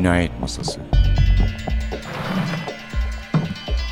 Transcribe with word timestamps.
Cinayet 0.00 0.40
Masası 0.40 0.80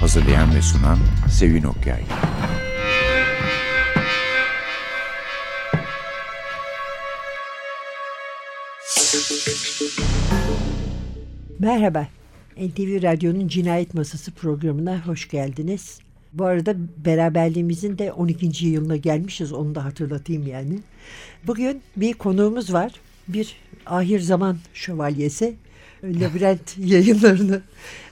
Hazırlayan 0.01 0.55
ve 0.55 0.63
sunan 0.63 0.99
Sevin 1.31 1.63
Okyay 1.63 2.03
Merhaba, 11.59 12.07
NTV 12.57 13.03
Radyo'nun 13.03 13.49
Cinayet 13.49 13.95
Masası 13.95 14.33
programına 14.33 15.07
hoş 15.07 15.29
geldiniz. 15.29 15.99
Bu 16.33 16.45
arada 16.45 16.75
beraberliğimizin 17.05 17.99
de 17.99 18.13
12. 18.13 18.67
yılına 18.67 18.97
gelmişiz, 18.97 19.53
onu 19.53 19.75
da 19.75 19.85
hatırlatayım 19.85 20.47
yani. 20.47 20.79
Bugün 21.47 21.83
bir 21.97 22.13
konuğumuz 22.15 22.73
var, 22.73 22.93
bir 23.29 23.57
ahir 23.87 24.21
zaman 24.21 24.59
şövalyesi, 24.75 25.57
Labirent 26.05 26.79
yayınlarını 26.79 27.61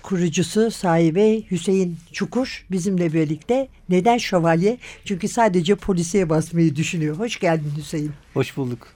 kurucusu, 0.03 0.71
sahibi 0.71 1.45
Hüseyin 1.51 1.97
Çukur 2.13 2.65
bizimle 2.71 3.13
birlikte. 3.13 3.69
Neden 3.89 4.19
şövalye? 4.19 4.79
Çünkü 5.05 5.29
sadece 5.29 5.75
polisiye 5.75 6.31
basmayı 6.31 6.77
düşünüyor. 6.77 7.17
Hoş 7.17 7.41
geldin 7.41 7.73
Hüseyin. 7.77 8.13
Hoş 8.35 8.57
bulduk. 8.57 8.89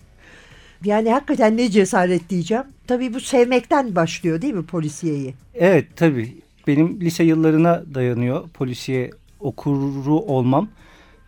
Yani 0.85 1.11
hakikaten 1.11 1.57
ne 1.57 1.71
cesaret 1.71 2.31
diyeceğim. 2.31 2.65
Tabii 2.87 3.15
bu 3.15 3.21
sevmekten 3.21 3.95
başlıyor 3.95 4.43
değil 4.43 4.55
mi 4.55 4.67
polisiyeyi? 4.67 5.35
Evet 5.55 5.87
tabii. 5.97 6.35
Benim 6.67 7.01
lise 7.01 7.25
yıllarına 7.25 7.83
dayanıyor 7.95 8.49
polisiye 8.49 9.11
okuru 9.41 10.15
olmam. 10.15 10.69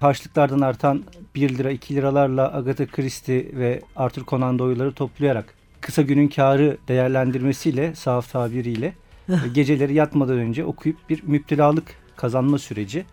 Harçlıklardan 0.00 0.60
artan 0.60 1.02
1 1.34 1.58
lira 1.58 1.70
2 1.70 1.94
liralarla 1.94 2.54
Agatha 2.54 2.86
Christie 2.86 3.46
ve 3.52 3.80
Arthur 3.96 4.24
Conan 4.24 4.58
Doyle'ları 4.58 4.92
toplayarak 4.92 5.54
kısa 5.82 6.02
günün 6.02 6.28
karı 6.28 6.76
değerlendirmesiyle 6.88 7.94
sahaf 7.94 8.32
tabiriyle 8.32 8.94
geceleri 9.54 9.94
yatmadan 9.94 10.38
önce 10.38 10.64
okuyup 10.64 11.10
bir 11.10 11.22
müptelalık 11.22 11.84
kazanma 12.16 12.58
süreci. 12.58 13.04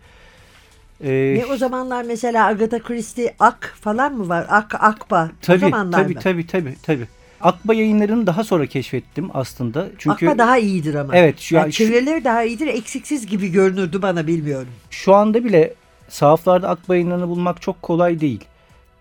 Ee, 1.04 1.36
ne 1.38 1.46
o 1.46 1.56
zamanlar 1.56 2.04
mesela 2.04 2.46
Agatha 2.46 2.78
Christie 2.78 3.34
Ak 3.38 3.74
falan 3.80 4.14
mı 4.14 4.28
var? 4.28 4.46
Ak 4.48 4.74
Akba. 4.80 5.30
Tabii 5.42 5.56
o 5.56 5.70
zamanlar 5.70 6.02
tabii, 6.02 6.14
mı? 6.14 6.20
tabii 6.20 6.46
tabii 6.46 6.74
tabii. 6.82 7.06
Akba 7.40 7.74
yayınlarını 7.74 8.26
daha 8.26 8.44
sonra 8.44 8.66
keşfettim 8.66 9.30
aslında. 9.34 9.88
Çünkü 9.98 10.28
Akba 10.28 10.38
daha 10.38 10.58
iyidir 10.58 10.94
ama. 10.94 11.16
Evet 11.16 11.38
şu 11.38 11.54
yani 11.54 11.64
an 11.64 11.70
çevirileri 11.70 12.24
daha 12.24 12.44
iyidir. 12.44 12.66
Eksiksiz 12.66 13.26
gibi 13.26 13.48
görünürdü 13.48 14.02
bana 14.02 14.26
bilmiyorum. 14.26 14.68
Şu 14.90 15.14
anda 15.14 15.44
bile 15.44 15.74
sahaflarda 16.08 16.68
Akba 16.68 16.94
yayınlarını 16.94 17.28
bulmak 17.28 17.62
çok 17.62 17.82
kolay 17.82 18.20
değil. 18.20 18.44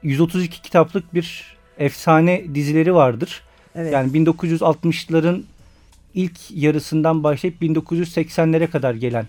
132 0.03 0.61
kitaplık 0.61 1.13
bir 1.13 1.57
efsane 1.77 2.55
dizileri 2.55 2.95
vardır. 2.95 3.43
Evet. 3.79 3.93
Yani 3.93 4.11
1960'ların 4.11 5.41
ilk 6.13 6.51
yarısından 6.51 7.23
başlayıp 7.23 7.61
1980'lere 7.61 8.67
kadar 8.67 8.93
gelen 8.93 9.25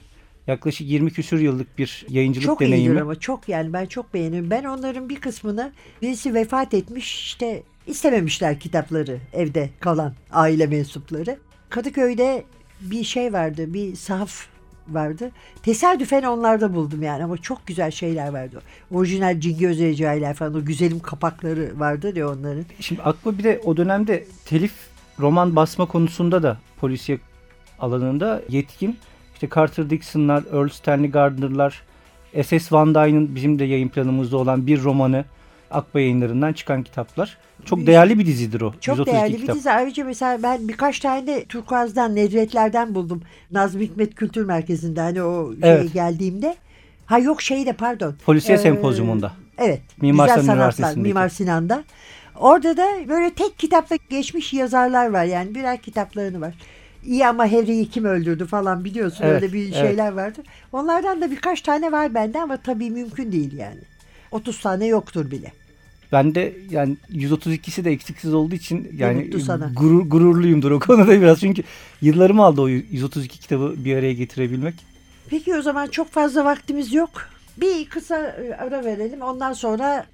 yaklaşık 0.47 0.89
20 0.89 1.11
küsür 1.11 1.41
yıllık 1.41 1.79
bir 1.79 2.07
yayıncılık 2.09 2.47
çok 2.47 2.61
deneyimi. 2.61 2.85
Çok 2.85 2.93
iyidir 2.93 3.01
ama 3.01 3.21
çok 3.21 3.49
yani 3.49 3.73
ben 3.73 3.87
çok 3.87 4.15
beğeniyorum. 4.15 4.51
Ben 4.51 4.65
onların 4.65 5.09
bir 5.09 5.17
kısmını 5.17 5.73
birisi 6.03 6.35
vefat 6.35 6.75
etmiş 6.75 7.25
işte 7.25 7.63
istememişler 7.87 8.61
kitapları 8.61 9.19
evde 9.33 9.71
kalan 9.81 10.15
aile 10.33 10.67
mensupları. 10.67 11.39
Kadıköy'de 11.69 12.45
bir 12.81 13.05
şey 13.05 13.33
vardı 13.33 13.75
bir 13.75 13.97
sahaf 13.97 14.47
vardı. 14.95 15.31
Tesadüfen 15.63 16.23
onlarda 16.23 16.75
buldum 16.75 17.03
yani 17.03 17.25
ama 17.25 17.39
çok 17.39 17.67
güzel 17.67 17.91
şeyler 17.91 18.29
vardı. 18.29 18.63
Orijinal 18.93 19.41
Cingöz 19.41 19.81
Recai'ler 19.81 20.35
falan 20.35 20.55
o 20.55 20.65
güzelim 20.65 21.01
kapakları 21.01 21.73
vardı 21.77 22.19
ya 22.19 22.31
onların. 22.31 22.65
Şimdi 22.81 23.03
aklı 23.03 23.39
bir 23.39 23.45
de 23.45 23.61
o 23.65 23.77
dönemde 23.77 24.25
telif 24.45 24.73
roman 25.19 25.57
basma 25.57 25.87
konusunda 25.87 26.43
da 26.43 26.59
polisiye 26.81 27.19
alanında 27.79 28.43
yetkin. 28.49 28.99
İşte 29.35 29.49
Carter 29.55 29.91
Dixon'lar, 29.91 30.45
Earl 30.53 30.69
Stanley 30.69 31.11
Gardner'lar, 31.11 31.83
S.S. 32.43 32.67
Van 32.71 32.95
Dyne'ın 32.95 33.35
bizim 33.35 33.59
de 33.59 33.65
yayın 33.65 33.89
planımızda 33.89 34.37
olan 34.37 34.67
bir 34.67 34.83
romanı 34.83 35.25
Akba 35.71 36.01
yayınlarından 36.01 36.53
çıkan 36.53 36.83
kitaplar. 36.83 37.39
Çok 37.65 37.87
değerli 37.87 38.19
bir 38.19 38.27
dizidir 38.27 38.61
o. 38.61 38.75
Çok 38.81 39.07
değerli 39.07 39.37
kitap. 39.37 39.49
bir 39.49 39.55
dizi. 39.55 39.71
Ayrıca 39.71 40.05
mesela 40.05 40.43
ben 40.43 40.69
birkaç 40.69 41.01
tane 41.01 41.27
de 41.27 41.45
Turkuaz'dan, 41.45 42.17
Nedretler'den 42.17 42.95
buldum. 42.95 43.23
Nazım 43.51 43.81
Hikmet 43.81 44.15
Kültür 44.15 44.45
Merkezi'nde 44.45 45.01
hani 45.01 45.23
o 45.23 45.53
evet. 45.63 45.83
şey 45.83 45.93
geldiğimde. 45.93 46.57
Ha 47.07 47.19
yok 47.19 47.43
şey 47.43 47.67
de 47.67 47.73
pardon. 47.73 48.15
Polisiye 48.25 48.59
ee, 48.59 48.61
sempozyumunda. 48.61 49.33
Evet. 49.59 49.81
Mimar 50.01 50.37
Güzel 50.37 50.73
Sinan 50.73 50.99
Mimar 50.99 51.29
Sinan'da. 51.29 51.85
Orada 52.37 52.77
da 52.77 52.87
böyle 53.09 53.31
tek 53.31 53.59
kitapta 53.59 53.97
geçmiş 54.11 54.53
yazarlar 54.53 55.11
var 55.11 55.25
yani 55.25 55.55
birer 55.55 55.79
kitaplarını 55.79 56.41
var. 56.41 56.55
İyi 57.05 57.27
ama 57.27 57.53
Harry'i 57.53 57.91
kim 57.91 58.05
öldürdü 58.05 58.47
falan 58.47 58.85
biliyorsun 58.85 59.25
evet, 59.25 59.43
öyle 59.43 59.53
bir 59.53 59.65
evet. 59.65 59.75
şeyler 59.75 60.13
vardı. 60.13 60.43
Onlardan 60.73 61.21
da 61.21 61.31
birkaç 61.31 61.61
tane 61.61 61.93
var 61.93 62.15
bende 62.15 62.41
ama 62.41 62.57
tabii 62.57 62.91
mümkün 62.91 63.33
değil 63.33 63.53
yani. 63.59 63.81
30 64.31 64.61
tane 64.61 64.87
yoktur 64.87 65.31
bile. 65.31 65.53
Ben 66.13 66.35
de 66.35 66.57
yani 66.71 66.97
132'si 67.13 67.85
de 67.85 67.91
eksiksiz 67.91 68.35
olduğu 68.35 68.55
için 68.55 68.91
yani 68.97 69.31
gurur, 69.77 70.07
gururluyumdur 70.07 70.71
o 70.71 70.81
konuda 70.81 71.21
biraz. 71.21 71.41
Çünkü 71.41 71.63
yıllarımı 72.03 72.45
aldı 72.45 72.61
o 72.61 72.69
132 72.69 73.39
kitabı 73.39 73.75
bir 73.77 73.97
araya 73.97 74.13
getirebilmek. 74.13 74.75
Peki 75.31 75.55
o 75.55 75.63
zaman 75.63 75.87
çok 75.87 76.11
fazla 76.11 76.45
vaktimiz 76.45 76.93
yok. 76.93 77.11
Bir 77.57 77.89
kısa 77.89 78.17
e, 78.17 78.55
ara 78.55 78.85
verelim. 78.85 79.23
Ondan 79.23 79.53
sonra 79.53 80.07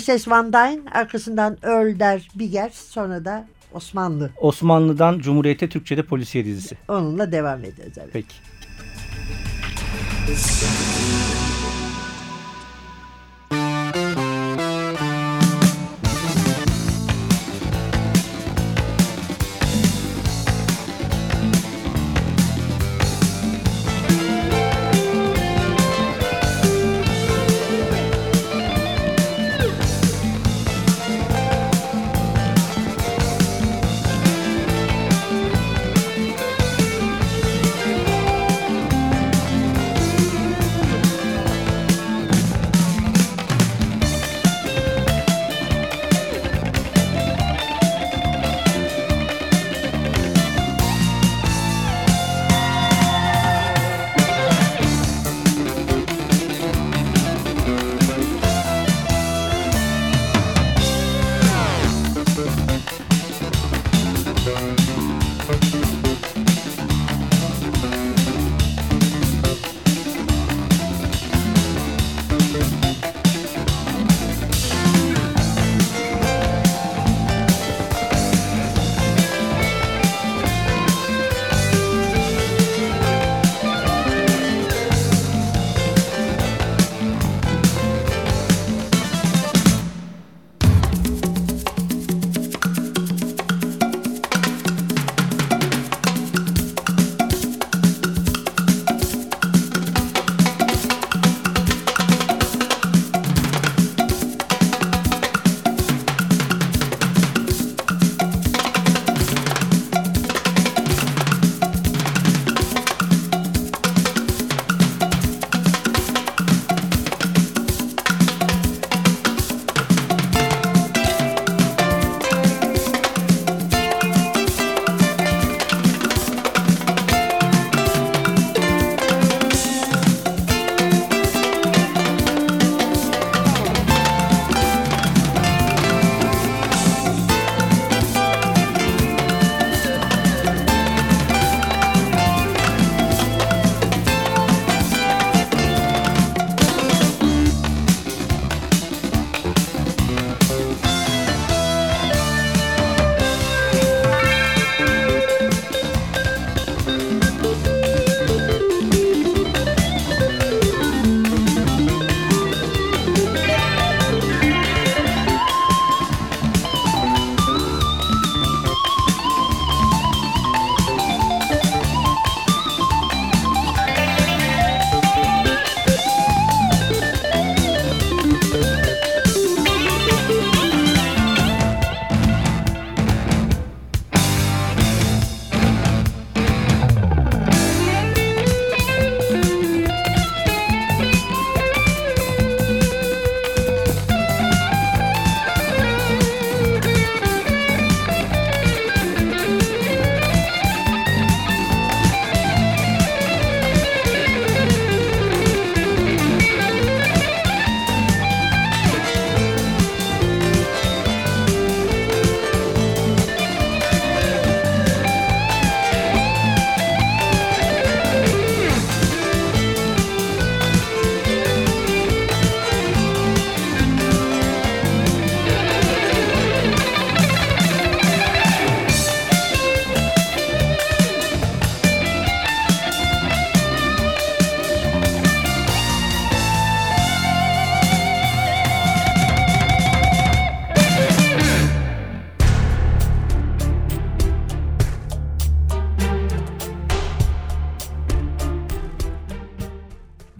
SS 0.00 0.28
Van 0.28 0.52
Dyne, 0.52 0.80
arkasından 0.92 1.56
Earl 1.62 1.98
der 1.98 2.28
Biger, 2.34 2.70
sonra 2.70 3.24
da 3.24 3.46
Osmanlı. 3.74 4.30
Osmanlı'dan 4.40 5.18
Cumhuriyete 5.18 5.68
Türkçe'de 5.68 6.02
polisiye 6.02 6.44
dizisi. 6.44 6.76
Onunla 6.88 7.32
devam 7.32 7.64
edeceğiz. 7.64 7.98
Evet. 7.98 8.10
Peki. 8.12 8.34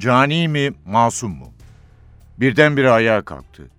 Cani 0.03 0.49
mi, 0.49 0.71
masum 0.87 1.33
mu? 1.33 1.53
Birdenbire 2.41 2.91
ayağa 2.91 3.23
kalktı. 3.23 3.71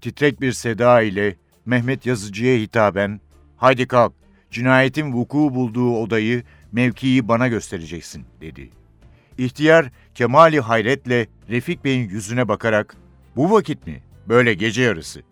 Titrek 0.00 0.40
bir 0.40 0.52
seda 0.52 1.02
ile 1.02 1.36
Mehmet 1.66 2.06
Yazıcı'ya 2.06 2.58
hitaben, 2.58 3.20
''Haydi 3.56 3.86
kalk, 3.86 4.12
cinayetin 4.50 5.12
vuku 5.12 5.54
bulduğu 5.54 5.96
odayı, 5.96 6.42
mevkiyi 6.72 7.28
bana 7.28 7.48
göstereceksin.'' 7.48 8.24
dedi. 8.40 8.70
İhtiyar 9.38 9.90
Kemali 10.14 10.60
hayretle 10.60 11.26
Refik 11.50 11.84
Bey'in 11.84 12.08
yüzüne 12.08 12.48
bakarak, 12.48 12.96
''Bu 13.36 13.50
vakit 13.50 13.86
mi? 13.86 14.02
Böyle 14.28 14.54
gece 14.54 14.82
yarısı. 14.82 15.22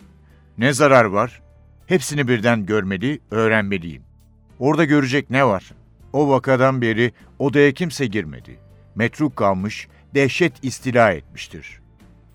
Ne 0.58 0.72
zarar 0.72 1.04
var? 1.04 1.42
Hepsini 1.86 2.28
birden 2.28 2.66
görmeli, 2.66 3.20
öğrenmeliyim. 3.30 4.02
Orada 4.58 4.84
görecek 4.84 5.30
ne 5.30 5.46
var? 5.46 5.72
O 6.12 6.28
vakadan 6.28 6.82
beri 6.82 7.12
odaya 7.38 7.72
kimse 7.72 8.06
girmedi. 8.06 8.58
Metruk 8.94 9.36
kalmış, 9.36 9.88
dehşet 10.14 10.53
istila 10.62 11.12
etmiştir. 11.12 11.81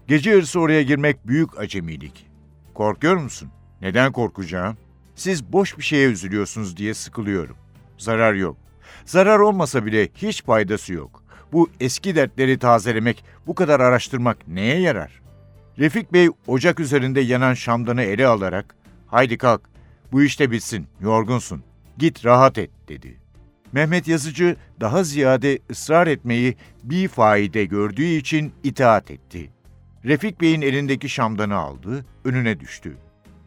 Gece 0.08 0.30
yarısı 0.32 0.60
oraya 0.60 0.82
girmek 0.82 1.28
büyük 1.28 1.60
acemilik. 1.60 2.26
Korkuyor 2.74 3.16
musun? 3.16 3.50
Neden 3.82 4.12
korkacağım? 4.12 4.78
Siz 5.16 5.54
boş 5.54 5.78
bir 5.78 5.84
şeye 5.84 6.08
üzülüyorsunuz 6.08 6.78
diye 6.78 6.94
sıkılıyorum. 6.94 7.56
Zarar 7.98 8.34
yok. 8.34 8.58
Zarar 9.06 9.40
olmasa 9.40 9.86
bile 9.86 10.10
hiç 10.16 10.44
faydası 10.44 10.94
yok. 10.94 11.24
Bu 11.54 11.70
eski 11.80 12.16
dertleri 12.16 12.60
tazelemek, 12.60 13.24
bu 13.48 13.56
kadar 13.56 13.80
araştırmak 13.80 14.48
neye 14.48 14.80
yarar? 14.80 15.22
Refik 15.80 16.14
Bey 16.14 16.30
ocak 16.48 16.80
üzerinde 16.80 17.22
yanan 17.22 17.54
şamdanı 17.54 18.02
ele 18.02 18.28
alarak, 18.28 18.76
haydi 19.08 19.38
kalk, 19.38 19.62
bu 20.12 20.24
işte 20.24 20.52
bitsin, 20.52 20.88
yorgunsun, 21.02 21.64
git 21.98 22.26
rahat 22.26 22.58
et 22.58 22.70
dedi. 22.88 23.18
Mehmet 23.72 24.08
Yazıcı 24.08 24.56
daha 24.80 25.04
ziyade 25.04 25.60
ısrar 25.72 26.08
etmeyi 26.08 26.56
bir 26.84 27.08
faide 27.08 27.66
gördüğü 27.66 28.06
için 28.06 28.54
itaat 28.64 29.12
etti. 29.12 29.50
Refik 30.06 30.42
Bey'in 30.42 30.62
elindeki 30.62 31.10
şamdanı 31.10 31.56
aldı, 31.56 32.06
önüne 32.26 32.60
düştü. 32.60 32.98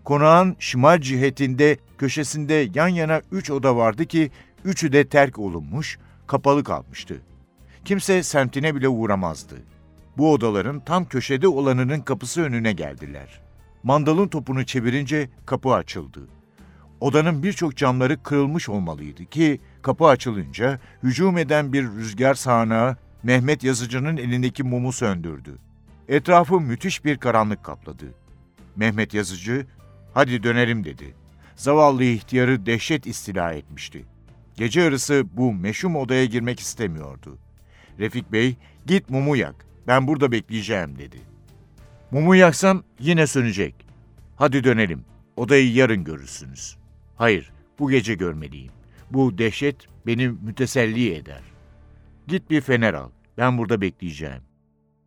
Konağın 0.04 0.56
şimal 0.58 1.00
cihetinde, 1.00 1.76
köşesinde 1.98 2.68
yan 2.74 2.88
yana 2.88 3.20
üç 3.32 3.50
oda 3.50 3.76
vardı 3.76 4.06
ki, 4.06 4.30
üçü 4.64 4.92
de 4.92 5.08
terk 5.08 5.38
olunmuş, 5.38 5.98
kapalı 6.26 6.64
kalmıştı. 6.64 7.20
Kimse 7.84 8.22
semtine 8.22 8.74
bile 8.74 8.88
uğramazdı. 8.88 9.54
Bu 10.18 10.32
odaların 10.32 10.80
tam 10.80 11.04
köşede 11.04 11.48
olanının 11.48 12.00
kapısı 12.00 12.42
önüne 12.42 12.72
geldiler. 12.72 13.40
Mandalın 13.82 14.28
topunu 14.28 14.66
çevirince 14.66 15.30
kapı 15.46 15.72
açıldı. 15.72 16.28
Odanın 17.00 17.42
birçok 17.42 17.76
camları 17.76 18.22
kırılmış 18.22 18.68
olmalıydı 18.68 19.24
ki 19.24 19.60
kapı 19.82 20.04
açılınca 20.04 20.80
hücum 21.02 21.38
eden 21.38 21.72
bir 21.72 21.84
rüzgar 21.84 22.34
sağanağı 22.34 22.96
Mehmet 23.22 23.64
Yazıcı'nın 23.64 24.16
elindeki 24.16 24.62
mumu 24.62 24.92
söndürdü. 24.92 25.58
Etrafı 26.08 26.60
müthiş 26.60 27.04
bir 27.04 27.18
karanlık 27.18 27.64
kapladı. 27.64 28.14
Mehmet 28.76 29.14
Yazıcı, 29.14 29.66
hadi 30.14 30.42
dönelim 30.42 30.84
dedi. 30.84 31.14
Zavallı 31.56 32.04
ihtiyarı 32.04 32.66
dehşet 32.66 33.06
istila 33.06 33.52
etmişti. 33.52 34.04
Gece 34.56 34.80
yarısı 34.80 35.24
bu 35.32 35.52
meşhum 35.52 35.96
odaya 35.96 36.24
girmek 36.24 36.60
istemiyordu. 36.60 37.38
Refik 37.98 38.32
Bey, 38.32 38.56
git 38.86 39.10
mumu 39.10 39.36
yak, 39.36 39.66
ben 39.86 40.06
burada 40.06 40.32
bekleyeceğim 40.32 40.98
dedi. 40.98 41.20
Mumu 42.10 42.36
yaksam 42.36 42.82
yine 42.98 43.26
sönecek. 43.26 43.74
Hadi 44.36 44.64
dönelim, 44.64 45.04
odayı 45.36 45.72
yarın 45.72 46.04
görürsünüz. 46.04 46.76
Hayır, 47.16 47.52
bu 47.78 47.90
gece 47.90 48.14
görmeliyim. 48.14 48.72
Bu 49.10 49.38
dehşet 49.38 49.76
beni 50.06 50.28
müteselli 50.28 51.14
eder. 51.14 51.42
Git 52.28 52.50
bir 52.50 52.60
fener 52.60 52.94
al, 52.94 53.08
ben 53.38 53.58
burada 53.58 53.80
bekleyeceğim. 53.80 54.42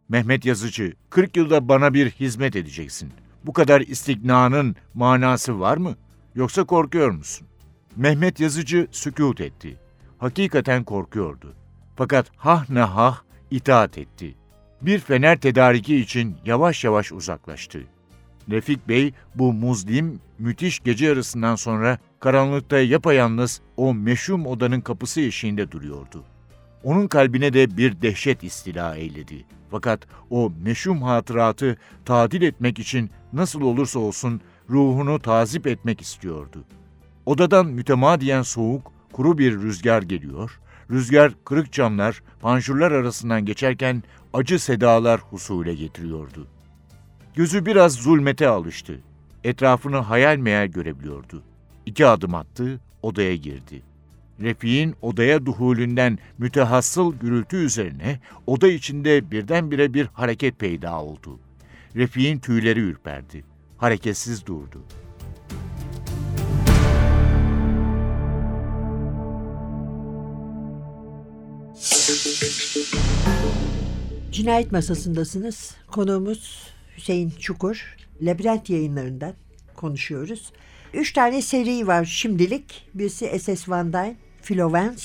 Mehmet 0.09 0.45
Yazıcı, 0.45 0.93
40 1.09 1.37
yılda 1.37 1.69
bana 1.69 1.93
bir 1.93 2.09
hizmet 2.11 2.55
edeceksin. 2.55 3.11
Bu 3.45 3.53
kadar 3.53 3.81
istiknanın 3.81 4.75
manası 4.93 5.59
var 5.59 5.77
mı? 5.77 5.95
Yoksa 6.35 6.63
korkuyor 6.63 7.11
musun? 7.11 7.47
Mehmet 7.95 8.39
Yazıcı 8.39 8.87
sükut 8.91 9.41
etti. 9.41 9.77
Hakikaten 10.17 10.83
korkuyordu. 10.83 11.53
Fakat 11.95 12.31
hah 12.37 12.69
ne 12.69 12.81
hah 12.81 13.21
itaat 13.51 13.97
etti. 13.97 14.35
Bir 14.81 14.99
fener 14.99 15.39
tedariki 15.39 15.95
için 15.95 16.37
yavaş 16.45 16.83
yavaş 16.83 17.11
uzaklaştı. 17.11 17.83
Refik 18.49 18.87
Bey 18.87 19.13
bu 19.35 19.53
muzlim, 19.53 20.19
müthiş 20.39 20.79
gece 20.79 21.05
yarısından 21.05 21.55
sonra 21.55 21.97
karanlıkta 22.23 22.79
yapayalnız 22.79 23.61
o 23.77 23.93
meşhum 23.93 24.45
odanın 24.47 24.81
kapısı 24.81 25.21
eşiğinde 25.21 25.71
duruyordu. 25.71 26.23
Onun 26.83 27.07
kalbine 27.07 27.53
de 27.53 27.77
bir 27.77 28.01
dehşet 28.01 28.43
istila 28.43 28.95
eyledi. 28.95 29.45
Fakat 29.71 30.07
o 30.29 30.51
meşhum 30.63 31.01
hatıratı 31.01 31.77
tadil 32.05 32.41
etmek 32.41 32.79
için 32.79 33.09
nasıl 33.33 33.61
olursa 33.61 33.99
olsun 33.99 34.41
ruhunu 34.69 35.19
tazip 35.19 35.67
etmek 35.67 36.01
istiyordu. 36.01 36.63
Odadan 37.25 37.65
mütemadiyen 37.65 38.41
soğuk, 38.41 38.91
kuru 39.13 39.37
bir 39.37 39.53
rüzgar 39.53 40.01
geliyor, 40.01 40.59
rüzgar 40.91 41.33
kırık 41.45 41.71
camlar, 41.71 42.23
panjurlar 42.41 42.91
arasından 42.91 43.45
geçerken 43.45 44.03
acı 44.33 44.59
sedalar 44.59 45.21
husule 45.21 45.75
getiriyordu. 45.75 46.47
Gözü 47.33 47.65
biraz 47.65 47.93
zulmete 47.93 48.47
alıştı. 48.47 48.99
Etrafını 49.43 49.97
hayal 49.97 50.37
meyal 50.37 50.67
görebiliyordu. 50.67 51.43
İki 51.85 52.05
adım 52.05 52.35
attı, 52.35 52.79
odaya 53.01 53.35
girdi. 53.35 53.81
Refik'in 54.41 54.95
odaya 55.01 55.45
duhulünden 55.45 56.19
mütehassıl 56.37 57.13
gürültü 57.13 57.57
üzerine 57.57 58.19
oda 58.47 58.67
içinde 58.67 59.31
birdenbire 59.31 59.93
bir 59.93 60.05
hareket 60.05 60.59
peyda 60.59 61.01
oldu. 61.01 61.39
Refik'in 61.95 62.39
tüyleri 62.39 62.79
ürperdi. 62.79 63.43
Hareketsiz 63.77 64.45
durdu. 64.45 64.81
Cinayet 74.31 74.71
masasındasınız. 74.71 75.75
Konuğumuz 75.87 76.67
Hüseyin 76.97 77.29
Çukur. 77.29 77.95
Labirent 78.21 78.69
yayınlarından 78.69 79.33
konuşuyoruz. 79.75 80.51
Üç 80.93 81.13
tane 81.13 81.41
seri 81.41 81.87
var 81.87 82.05
şimdilik. 82.05 82.85
Birisi 82.93 83.39
SS 83.39 83.69
Van 83.69 83.93
Dyne, 83.93 84.15
Philo 84.43 84.71
Vance. 84.71 85.03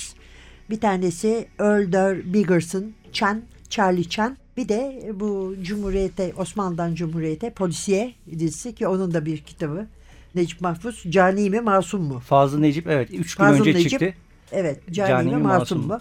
Bir 0.71 0.81
tanesi 0.81 1.49
Earl 1.59 2.33
Biggerson, 2.35 2.93
Chan, 3.13 3.43
Charlie 3.71 4.09
Chan. 4.09 4.37
Bir 4.57 4.69
de 4.69 5.13
bu 5.15 5.55
Cumhuriyete, 5.63 6.33
Osmanlı'dan 6.39 6.95
Cumhuriyete 6.95 7.51
polisiye 7.51 8.15
dizisi 8.39 8.75
ki 8.75 8.89
onun 8.89 9.15
da 9.15 9.27
bir 9.27 9.39
kitabı. 9.39 9.87
Necip 10.35 10.61
Mahfuz, 10.61 11.05
Cani 11.09 11.51
mi 11.51 11.61
Masum 11.61 12.03
mu? 12.03 12.21
Fazıl 12.21 12.59
Necip 12.59 12.87
evet 12.87 13.09
3 13.13 13.35
gün 13.35 13.45
Fazıl 13.45 13.61
önce 13.61 13.75
Necip, 13.75 13.91
çıktı. 13.91 14.15
Evet, 14.53 14.81
Cani, 14.91 15.09
Cani 15.09 15.37
mi 15.37 15.43
Masum 15.43 15.87
mu? 15.87 16.01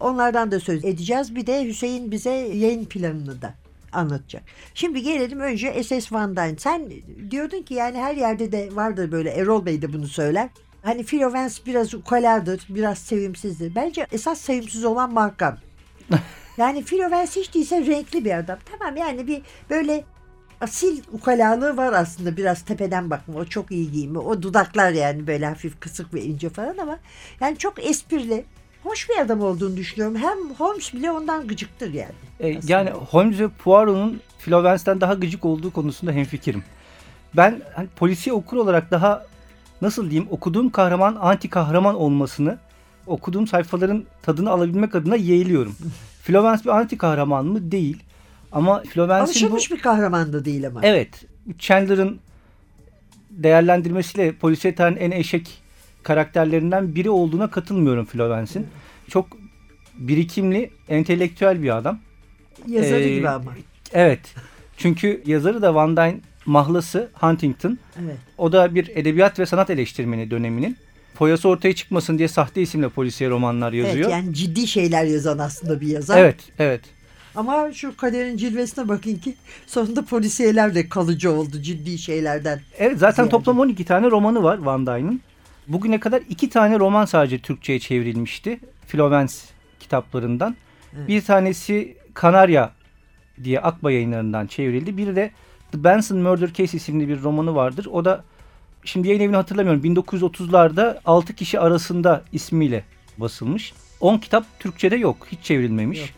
Onlardan 0.00 0.50
da 0.50 0.60
söz 0.60 0.84
edeceğiz. 0.84 1.34
Bir 1.34 1.46
de 1.46 1.64
Hüseyin 1.64 2.10
bize 2.10 2.30
yayın 2.30 2.84
planını 2.84 3.42
da 3.42 3.54
anlatacak. 3.92 4.42
Şimdi 4.74 5.02
gelelim 5.02 5.40
önce 5.40 5.84
SS 5.84 6.12
Van 6.12 6.36
Dyne. 6.36 6.58
Sen 6.58 6.90
diyordun 7.30 7.62
ki 7.62 7.74
yani 7.74 7.98
her 7.98 8.14
yerde 8.14 8.52
de 8.52 8.68
vardır 8.72 9.12
böyle 9.12 9.30
Erol 9.30 9.66
Bey 9.66 9.82
de 9.82 9.92
bunu 9.92 10.06
söyler. 10.06 10.48
Hani 10.82 11.04
Philo 11.04 11.32
Vance 11.32 11.54
biraz 11.66 11.94
ukaladır, 11.94 12.66
biraz 12.68 12.98
sevimsizdir. 12.98 13.74
Bence 13.74 14.06
esas 14.12 14.40
sevimsiz 14.40 14.84
olan 14.84 15.12
Markan. 15.12 15.58
Yani 16.56 16.84
Philo 16.84 17.10
Vance 17.10 17.40
hiç 17.40 17.54
değilse 17.54 17.86
renkli 17.86 18.24
bir 18.24 18.38
adam. 18.38 18.58
Tamam 18.70 18.96
yani 18.96 19.26
bir 19.26 19.42
böyle 19.70 20.04
asil 20.60 21.02
ukalalığı 21.12 21.76
var 21.76 21.92
aslında 21.92 22.36
biraz 22.36 22.62
tepeden 22.62 23.10
bakma. 23.10 23.34
O 23.34 23.44
çok 23.44 23.70
iyi 23.70 23.92
giyimi. 23.92 24.18
O 24.18 24.42
dudaklar 24.42 24.92
yani 24.92 25.26
böyle 25.26 25.46
hafif 25.46 25.80
kısık 25.80 26.14
ve 26.14 26.22
ince 26.22 26.48
falan 26.48 26.76
ama 26.78 26.98
yani 27.40 27.58
çok 27.58 27.86
esprili. 27.86 28.44
Hoş 28.82 29.08
bir 29.08 29.18
adam 29.18 29.40
olduğunu 29.40 29.76
düşünüyorum. 29.76 30.16
Hem 30.16 30.54
Holmes 30.58 30.94
bile 30.94 31.10
ondan 31.10 31.48
gıcıktır 31.48 31.92
yani. 31.94 32.12
E, 32.40 32.58
aslında. 32.58 32.72
yani 32.72 32.90
Holmes 32.90 33.40
ve 33.40 33.48
Poirot'un 33.48 34.20
Florence'den 34.38 35.00
daha 35.00 35.14
gıcık 35.14 35.44
olduğu 35.44 35.72
konusunda 35.72 36.12
hemfikirim. 36.12 36.64
Ben 37.36 37.62
hani, 37.74 37.88
polisiye 37.96 38.34
okur 38.34 38.56
olarak 38.56 38.90
daha 38.90 39.26
nasıl 39.82 40.10
diyeyim 40.10 40.28
okuduğum 40.30 40.70
kahraman 40.70 41.18
anti 41.20 41.50
kahraman 41.50 41.94
olmasını 41.94 42.58
okuduğum 43.06 43.46
sayfaların 43.46 44.04
tadını 44.22 44.50
alabilmek 44.50 44.94
adına 44.94 45.16
yeğliyorum. 45.16 45.76
Florence 46.22 46.64
bir 46.64 46.68
anti 46.68 46.98
kahraman 46.98 47.46
mı? 47.46 47.72
Değil. 47.72 48.02
Ama 48.52 48.82
Florence'in 48.82 49.08
bu... 49.08 49.24
Alışılmış 49.24 49.70
bir 49.70 49.78
kahraman 49.78 50.32
da 50.32 50.44
değil 50.44 50.66
ama. 50.66 50.80
Evet. 50.82 51.24
Chandler'ın 51.58 52.20
değerlendirmesiyle 53.30 54.32
polisiye 54.32 54.74
en 54.78 55.10
eşek 55.10 55.61
karakterlerinden 56.02 56.94
biri 56.94 57.10
olduğuna 57.10 57.50
katılmıyorum 57.50 58.04
Florence'in. 58.04 58.66
Çok 59.08 59.26
birikimli, 59.98 60.70
entelektüel 60.88 61.62
bir 61.62 61.76
adam. 61.76 61.98
Yazarı 62.66 63.02
Ee, 63.02 63.14
gibi 63.14 63.28
ama. 63.28 63.52
Evet. 63.92 64.20
Çünkü 64.76 65.22
yazarı 65.26 65.62
da 65.62 65.74
Van 65.74 65.96
Dyne 65.96 66.20
mahlası 66.46 67.10
Huntington. 67.14 67.78
Evet. 68.04 68.16
O 68.38 68.52
da 68.52 68.74
bir 68.74 68.88
edebiyat 68.94 69.38
ve 69.38 69.46
sanat 69.46 69.70
eleştirmeni 69.70 70.30
döneminin. 70.30 70.76
Foyası 71.14 71.48
ortaya 71.48 71.74
çıkmasın 71.74 72.18
diye 72.18 72.28
sahte 72.28 72.62
isimle 72.62 72.88
polisiye 72.88 73.30
romanlar 73.30 73.72
yazıyor. 73.72 74.10
Evet 74.10 74.10
yani 74.10 74.34
ciddi 74.34 74.66
şeyler 74.66 75.04
yazan 75.04 75.38
aslında 75.38 75.80
bir 75.80 75.86
yazar. 75.86 76.18
Evet, 76.18 76.36
evet. 76.58 76.80
Ama 77.34 77.72
şu 77.72 77.96
kaderin 77.96 78.36
cilvesine 78.36 78.88
bakın 78.88 79.14
ki 79.14 79.34
sonunda 79.66 80.04
polisiyeler 80.04 80.74
de 80.74 80.88
kalıcı 80.88 81.32
oldu 81.32 81.62
ciddi 81.62 81.98
şeylerden. 81.98 82.60
Evet 82.78 82.98
zaten 82.98 83.14
ziyade. 83.14 83.30
toplam 83.30 83.58
12 83.58 83.84
tane 83.84 84.10
romanı 84.10 84.42
var 84.42 84.58
Van 84.58 84.86
Dyne'ın. 84.86 85.20
Bugüne 85.68 86.00
kadar 86.00 86.22
iki 86.28 86.50
tane 86.50 86.78
roman 86.78 87.04
sadece 87.04 87.38
Türkçe'ye 87.38 87.78
çevrilmişti. 87.78 88.60
Flovens 88.86 89.44
kitaplarından. 89.80 90.56
Evet. 90.96 91.08
Bir 91.08 91.24
tanesi 91.24 91.96
Kanarya 92.14 92.72
diye 93.44 93.60
Akba 93.60 93.92
yayınlarından 93.92 94.46
çevrildi. 94.46 94.96
Bir 94.96 95.16
de 95.16 95.30
The 95.72 95.84
Benson 95.84 96.18
Murder 96.18 96.52
Case 96.52 96.76
isimli 96.76 97.08
bir 97.08 97.22
romanı 97.22 97.54
vardır. 97.54 97.86
O 97.92 98.04
da 98.04 98.24
şimdi 98.84 99.08
yayın 99.08 99.20
evini 99.20 99.36
hatırlamıyorum. 99.36 99.82
1930'larda 99.82 100.98
6 101.04 101.34
kişi 101.34 101.60
arasında 101.60 102.22
ismiyle 102.32 102.84
basılmış. 103.18 103.72
10 104.00 104.18
kitap 104.18 104.44
Türkçe'de 104.58 104.96
yok. 104.96 105.26
Hiç 105.32 105.42
çevrilmemiş. 105.42 106.00
Yok. 106.00 106.08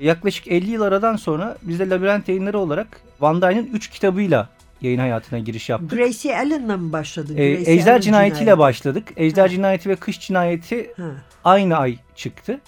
Yaklaşık 0.00 0.48
50 0.48 0.70
yıl 0.70 0.82
aradan 0.82 1.16
sonra 1.16 1.58
biz 1.62 1.78
de 1.78 1.90
Labirent 1.90 2.28
yayınları 2.28 2.58
olarak 2.58 3.00
Van 3.20 3.42
Dyne'ın 3.42 3.66
3 3.66 3.90
kitabıyla 3.90 4.48
yayın 4.84 4.98
hayatına 4.98 5.38
giriş 5.38 5.68
yaptık. 5.68 5.90
Gracie 5.90 6.36
Allen'la 6.36 6.76
mı 6.76 6.92
başladın? 6.92 7.36
Ee, 7.36 7.54
Gracie 7.54 7.72
Ejder 7.72 7.92
Allen 7.92 8.00
Cinayeti'yle 8.00 8.58
başladık. 8.58 9.12
Ejder 9.16 9.42
Ha. 9.42 9.48
Cinayeti 9.48 9.88
ve 9.88 9.96
Kış 9.96 10.20
Cinayeti 10.20 10.92
Ha. 10.96 11.10
aynı 11.44 11.76
ay 11.76 11.96
çıktı. 12.16 12.60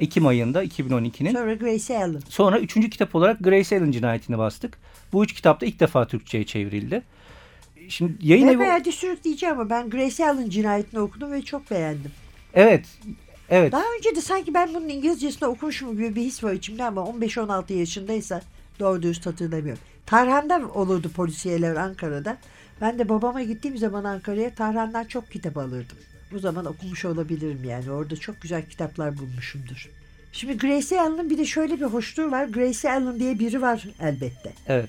Ekim 0.00 0.26
ayında 0.26 0.64
2012'nin. 0.64 1.32
Sonra 1.32 1.54
Gracie 1.54 1.96
Allen. 1.96 2.20
Sonra 2.28 2.58
üçüncü 2.58 2.90
kitap 2.90 3.14
olarak 3.14 3.40
Grace 3.40 3.78
Allen 3.78 3.90
cinayetini 3.90 4.38
bastık. 4.38 4.78
Bu 5.12 5.24
üç 5.24 5.32
kitap 5.32 5.60
da 5.60 5.66
ilk 5.66 5.80
defa 5.80 6.06
Türkçe'ye 6.06 6.44
çevrildi. 6.44 7.02
Şimdi 7.88 8.12
yayın 8.20 8.48
evi... 8.48 8.62
herhalde 8.62 8.92
sürükleyeceğim 8.92 9.60
ama 9.60 9.70
ben 9.70 9.90
Gracie 9.90 10.26
Allen 10.26 10.48
cinayetini 10.48 11.00
okudum 11.00 11.32
ve 11.32 11.42
çok 11.42 11.70
beğendim. 11.70 12.10
Evet. 12.54 12.86
Evet. 13.50 13.72
Daha 13.72 13.84
önce 13.98 14.16
de 14.16 14.20
sanki 14.20 14.54
ben 14.54 14.74
bunun 14.74 14.88
İngilizcesini 14.88 15.48
okumuşum 15.48 15.92
gibi 15.92 16.16
bir 16.16 16.22
his 16.22 16.44
var 16.44 16.52
içimde 16.52 16.84
ama 16.84 17.00
15-16 17.00 17.72
yaşındaysa 17.72 18.42
doğru 18.80 19.02
dürüst 19.02 19.26
hatırlamıyorum. 19.26 19.82
Tarhan'da 20.06 20.68
olurdu 20.74 21.10
polisiyeler 21.16 21.76
Ankara'da. 21.76 22.36
Ben 22.80 22.98
de 22.98 23.08
babama 23.08 23.42
gittiğim 23.42 23.78
zaman 23.78 24.04
Ankara'ya 24.04 24.54
Tarhan'dan 24.54 25.04
çok 25.04 25.30
kitap 25.30 25.56
alırdım. 25.56 25.96
Bu 26.32 26.38
zaman 26.38 26.64
okumuş 26.64 27.04
olabilirim 27.04 27.64
yani. 27.64 27.90
Orada 27.90 28.16
çok 28.16 28.40
güzel 28.40 28.68
kitaplar 28.68 29.18
bulmuşumdur. 29.18 29.90
Şimdi 30.32 30.58
Gracie 30.58 31.00
Allen'ın 31.00 31.30
bir 31.30 31.38
de 31.38 31.44
şöyle 31.44 31.80
bir 31.80 31.84
hoşluğu 31.84 32.30
var. 32.30 32.44
Gracie 32.44 32.90
Allen 32.90 33.20
diye 33.20 33.38
biri 33.38 33.62
var 33.62 33.86
elbette. 34.00 34.52
Evet. 34.66 34.88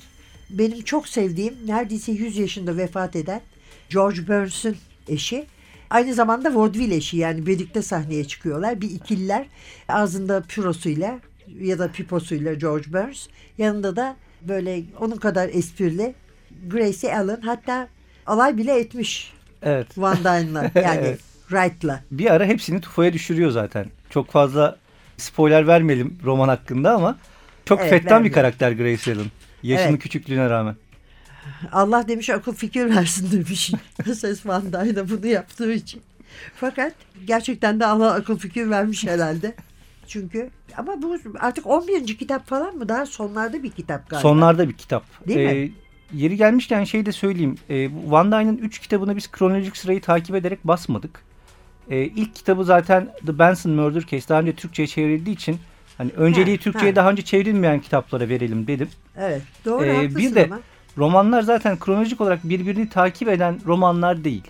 Benim 0.49 0.81
çok 0.81 1.07
sevdiğim 1.07 1.55
neredeyse 1.65 2.11
100 2.11 2.37
yaşında 2.37 2.77
vefat 2.77 3.15
eden 3.15 3.41
George 3.89 4.27
Burns'ün 4.27 4.77
eşi. 5.07 5.45
Aynı 5.89 6.13
zamanda 6.13 6.55
vaudeville 6.55 6.95
eşi 6.95 7.17
yani 7.17 7.45
birlikte 7.45 7.81
sahneye 7.81 8.27
çıkıyorlar. 8.27 8.81
Bir 8.81 8.89
ikililer 8.89 9.47
ağzında 9.87 10.41
pürosuyla 10.41 11.19
ya 11.59 11.79
da 11.79 11.91
piposuyla 11.91 12.53
George 12.53 12.93
Burns. 12.93 13.27
Yanında 13.57 13.95
da 13.95 14.15
böyle 14.41 14.83
onun 14.99 15.15
kadar 15.15 15.49
esprili 15.53 16.15
Gracie 16.67 17.15
Allen 17.15 17.41
hatta 17.41 17.87
alay 18.25 18.57
bile 18.57 18.79
etmiş 18.79 19.33
Evet. 19.61 19.87
Van 19.97 20.17
Dyne'la 20.17 20.61
yani 20.75 20.99
Evet. 20.99 21.19
Wright'la. 21.49 22.03
Bir 22.11 22.31
ara 22.31 22.45
hepsini 22.45 22.81
tufaya 22.81 23.13
düşürüyor 23.13 23.51
zaten. 23.51 23.85
Çok 24.09 24.31
fazla 24.31 24.77
spoiler 25.17 25.67
vermeyelim 25.67 26.17
roman 26.23 26.47
hakkında 26.47 26.93
ama 26.95 27.17
çok 27.65 27.79
Evet, 27.79 27.89
fettan 27.89 28.23
bir 28.23 28.31
karakter 28.31 28.71
Grace 28.71 29.13
Allen. 29.13 29.25
Yaşının 29.63 29.89
Evet. 29.89 30.01
küçüklüğüne 30.01 30.49
rağmen. 30.49 30.75
Allah 31.71 32.07
demiş 32.07 32.29
akıl 32.29 32.53
fikir 32.53 32.95
versin 32.95 33.31
demiş. 33.31 33.71
Ses 34.15 34.45
Van 34.45 34.73
Dyne'a 34.73 35.09
bunu 35.09 35.27
yaptığı 35.27 35.73
için. 35.73 36.01
Fakat 36.55 36.93
gerçekten 37.25 37.79
de 37.79 37.85
Allah 37.85 38.13
akıl 38.13 38.37
fikir 38.37 38.69
vermiş 38.69 39.07
herhalde. 39.07 39.55
Çünkü 40.07 40.49
ama 40.77 41.01
bu 41.01 41.17
artık 41.39 41.67
11. 41.67 42.17
kitap 42.17 42.47
falan 42.47 42.75
mı? 42.75 42.89
Daha 42.89 43.05
sonlarda 43.05 43.63
bir 43.63 43.71
kitap 43.71 44.09
galiba. 44.09 44.21
Sonlarda 44.21 44.69
bir 44.69 44.73
kitap. 44.73 45.03
Değil 45.27 45.39
mi? 45.39 45.45
Ee, 45.57 45.71
Yeri 46.13 46.37
gelmişken 46.37 46.83
şey 46.83 47.05
de 47.05 47.11
söyleyeyim. 47.11 47.55
Ee, 47.69 47.89
Van 48.07 48.31
Dyne'ın 48.31 48.57
3 48.57 48.79
kitabını 48.79 49.15
biz 49.15 49.31
kronolojik 49.31 49.77
sırayı 49.77 50.01
takip 50.01 50.35
ederek 50.35 50.67
basmadık. 50.67 51.21
Ee, 51.89 51.97
ilk 52.03 52.35
kitabı 52.35 52.63
zaten 52.65 53.07
The 53.25 53.39
Benson 53.39 53.71
Murder 53.71 54.01
Case 54.01 54.29
daha 54.29 54.39
önce 54.39 54.53
Türkçe'ye 54.55 54.87
çevrildiği 54.87 55.35
için 55.35 55.57
hani 55.97 56.11
önceliği 56.11 56.57
Ha, 56.57 56.63
Türkçe'ye 56.63 56.91
ha. 56.91 56.95
daha 56.95 57.11
önce 57.11 57.21
çevrilmeyen 57.21 57.79
kitaplara 57.79 58.29
verelim 58.29 58.67
dedim. 58.67 58.89
Evet 59.17 59.41
doğru 59.65 59.85
Ee, 59.85 59.95
haklısın 59.95 60.17
bir 60.17 60.35
de 60.35 60.45
ama. 60.45 60.59
Romanlar 60.97 61.41
zaten 61.41 61.79
kronolojik 61.79 62.21
olarak 62.21 62.43
birbirini 62.43 62.89
takip 62.89 63.27
eden 63.29 63.59
romanlar 63.65 64.23
değil. 64.23 64.43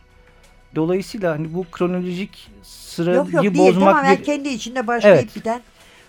Dolayısıyla 0.76 1.32
hani 1.32 1.54
bu 1.54 1.66
kronolojik 1.72 2.52
sırayı 2.96 3.18
Yok 3.18 3.34
yok 3.34 3.44
değil 3.44 3.58
bozmak 3.58 3.94
tamamen 3.94 4.18
bir... 4.18 4.24
kendi 4.24 4.50
içinde 4.50 4.88
başlayıp 4.88 5.20
Evet. 5.20 5.36
biten 5.36 5.62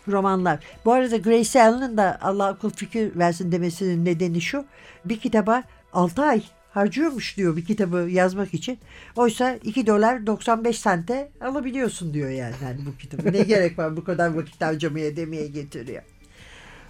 romanlar. 0.08 0.58
Bu 0.84 0.92
arada 0.92 1.16
Grace 1.16 1.62
Allen'ın 1.62 1.96
da 1.96 2.18
Allah 2.22 2.46
akıl 2.46 2.70
fikir 2.70 3.16
versin 3.16 3.52
demesinin 3.52 4.04
nedeni 4.04 4.40
şu. 4.40 4.64
Bir 5.04 5.20
kitaba 5.20 5.62
6 5.92 6.22
ay 6.22 6.42
harcıyormuş 6.70 7.36
diyor 7.36 7.56
bir 7.56 7.64
kitabı 7.64 7.96
yazmak 8.10 8.54
için. 8.54 8.78
Oysa 9.16 9.58
2 9.64 9.86
dolar 9.86 10.26
95 10.26 10.78
sente 10.78 11.28
alabiliyorsun 11.40 12.14
diyor 12.14 12.30
yani, 12.30 12.54
yani 12.64 12.78
bu 12.86 12.98
kitabı. 12.98 13.32
Ne 13.32 13.42
gerek 13.42 13.78
var 13.78 13.96
bu 13.96 14.04
kadar 14.04 14.34
vakit 14.34 14.62
harcamaya 14.62 15.16
demeye 15.16 15.46
getiriyor. 15.46 16.02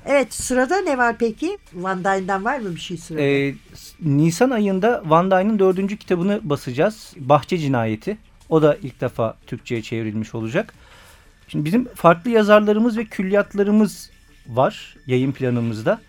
Evet 0.07 0.35
sırada 0.35 0.81
ne 0.81 0.99
var 0.99 1.17
peki? 1.19 1.59
Van 1.75 2.05
Dyne'dan 2.05 2.45
var 2.45 2.59
mı 2.59 2.75
bir 2.75 2.81
şey 2.81 2.97
sırada? 2.97 3.23
Ee, 3.23 3.55
Nisan 4.01 4.51
ayında 4.51 5.03
Van 5.07 5.31
Dyne'ın 5.31 5.59
dördüncü 5.59 5.97
kitabını 5.97 6.41
basacağız. 6.43 7.15
Bahçe 7.17 7.59
Cinayeti. 7.59 8.19
O 8.49 8.63
da 8.63 8.77
ilk 8.83 9.01
defa 9.01 9.37
Türkçe'ye 9.47 9.83
çevrilmiş 9.83 10.35
olacak. 10.35 10.75
Şimdi 11.49 11.65
bizim 11.65 11.89
farklı 11.95 12.31
yazarlarımız 12.31 12.99
ve 12.99 13.05
külliyatlarımız 13.05 14.11
var 14.49 14.97
yayın 15.07 15.33
planımızda. 15.33 16.01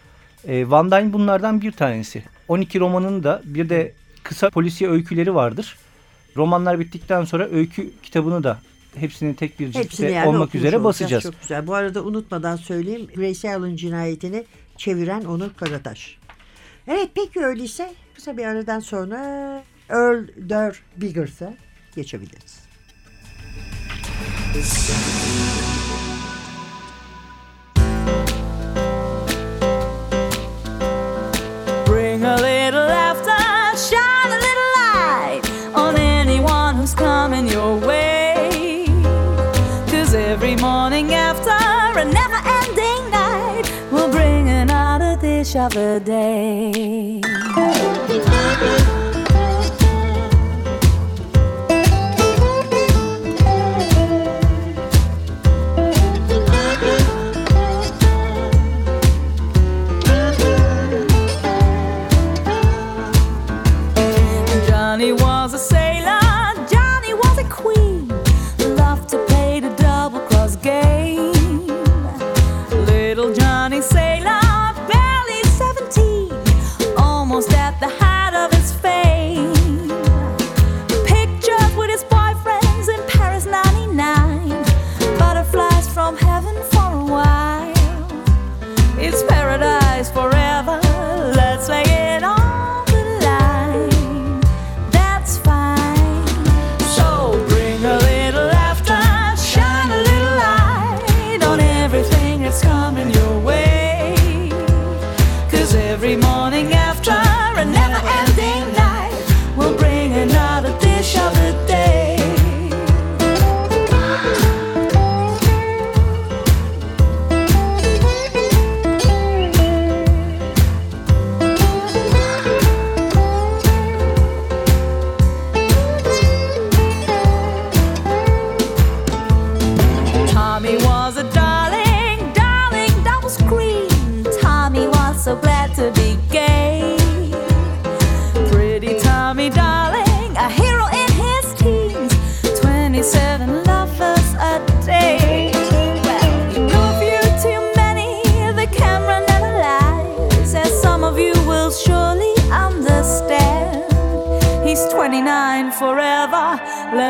Ee, 0.47 0.69
Van 0.69 0.91
Dyne 0.91 1.13
bunlardan 1.13 1.61
bir 1.61 1.71
tanesi. 1.71 2.23
12 2.47 2.79
romanın 2.79 3.23
da 3.23 3.41
bir 3.45 3.69
de 3.69 3.93
kısa 4.23 4.49
polisiye 4.49 4.89
öyküleri 4.89 5.35
vardır. 5.35 5.77
Romanlar 6.37 6.79
bittikten 6.79 7.23
sonra 7.23 7.49
öykü 7.49 7.91
kitabını 8.03 8.43
da 8.43 8.59
hepsini 8.95 9.35
tek 9.35 9.59
bir 9.59 9.71
ciltte 9.71 10.11
yani 10.11 10.29
olmak 10.29 10.55
üzere 10.55 10.83
basacağız. 10.83 11.23
Çok 11.23 11.41
güzel. 11.41 11.67
Bu 11.67 11.75
arada 11.75 12.03
unutmadan 12.03 12.55
söyleyeyim. 12.55 13.07
Gracie 13.15 13.55
Allen 13.55 13.75
cinayetini 13.75 14.45
çeviren 14.77 15.25
Onur 15.25 15.53
Karataş. 15.53 16.17
Evet 16.87 17.09
peki 17.15 17.39
öyleyse 17.39 17.93
kısa 18.15 18.37
bir 18.37 18.45
aradan 18.45 18.79
sonra 18.79 19.17
Earl 19.89 20.27
Durr 20.49 20.83
Biggers'a 20.97 21.53
geçebiliriz. 21.97 22.59
Bring 31.85 32.23
a 32.23 32.35
little 32.35 32.87
laughter, 32.87 33.77
shine 33.89 34.31
a 34.31 34.39
little 34.47 34.71
light 34.77 35.41
on 35.75 35.95
anyone 35.95 36.75
who's 36.75 36.95
coming 36.95 37.47
your 37.47 37.87
way. 37.87 38.85
Cause 39.91 40.13
every 40.13 40.55
morning 40.55 41.13
after 41.13 41.49
a 41.99 42.05
never 42.05 42.39
ending 42.59 43.11
night 43.11 43.65
will 43.91 44.11
bring 44.11 44.49
another 44.49 45.17
dish 45.21 45.55
of 45.55 45.73
the 45.73 46.01
day. 46.05 47.21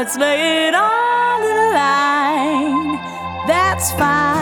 Let's 0.08 0.20
lay 0.20 0.68
it 0.70 0.74
on 0.74 1.42
the 1.42 1.76
line. 1.76 2.98
That's 3.46 3.92
fine. 3.92 4.37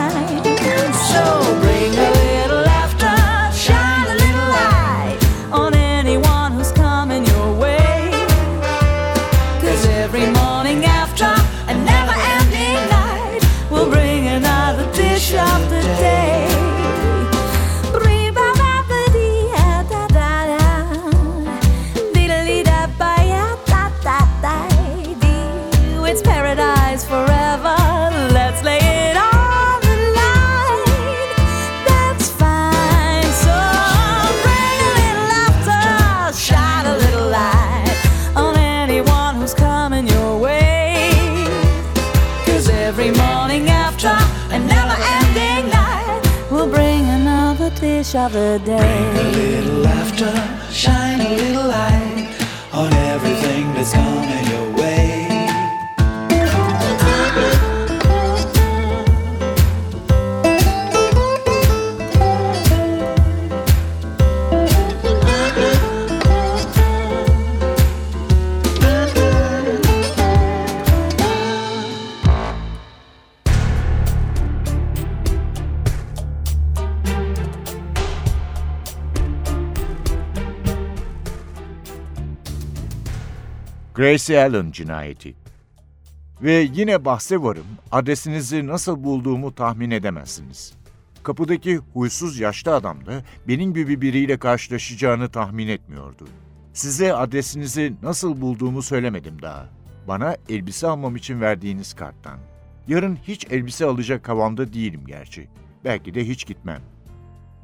Of 48.14 48.32
the 48.32 48.60
day. 48.64 48.78
A 48.78 49.30
little 49.32 49.80
laughter, 49.80 50.32
shine 50.70 51.20
a 51.20 51.30
little 51.30 51.66
light 51.66 52.28
on 52.72 52.92
everything 52.92 53.72
that's 53.74 53.92
coming 53.92 54.46
your 54.46 54.70
way. 54.70 54.75
Gracie 84.06 84.42
Allen 84.42 84.70
cinayeti. 84.70 85.34
Ve 86.42 86.68
yine 86.74 87.04
bahse 87.04 87.42
varım, 87.42 87.66
adresinizi 87.92 88.66
nasıl 88.66 89.04
bulduğumu 89.04 89.54
tahmin 89.54 89.90
edemezsiniz. 89.90 90.74
Kapıdaki 91.22 91.80
huysuz 91.92 92.40
yaşlı 92.40 92.74
adam 92.74 93.06
da 93.06 93.22
benim 93.48 93.74
gibi 93.74 94.00
biriyle 94.00 94.38
karşılaşacağını 94.38 95.28
tahmin 95.28 95.68
etmiyordu. 95.68 96.28
Size 96.72 97.14
adresinizi 97.14 97.92
nasıl 98.02 98.40
bulduğumu 98.40 98.82
söylemedim 98.82 99.42
daha. 99.42 99.68
Bana 100.08 100.36
elbise 100.48 100.86
almam 100.86 101.16
için 101.16 101.40
verdiğiniz 101.40 101.94
karttan. 101.94 102.38
Yarın 102.88 103.16
hiç 103.16 103.46
elbise 103.50 103.84
alacak 103.84 104.28
havamda 104.28 104.72
değilim 104.72 105.02
gerçi. 105.06 105.48
Belki 105.84 106.14
de 106.14 106.28
hiç 106.28 106.46
gitmem. 106.46 106.80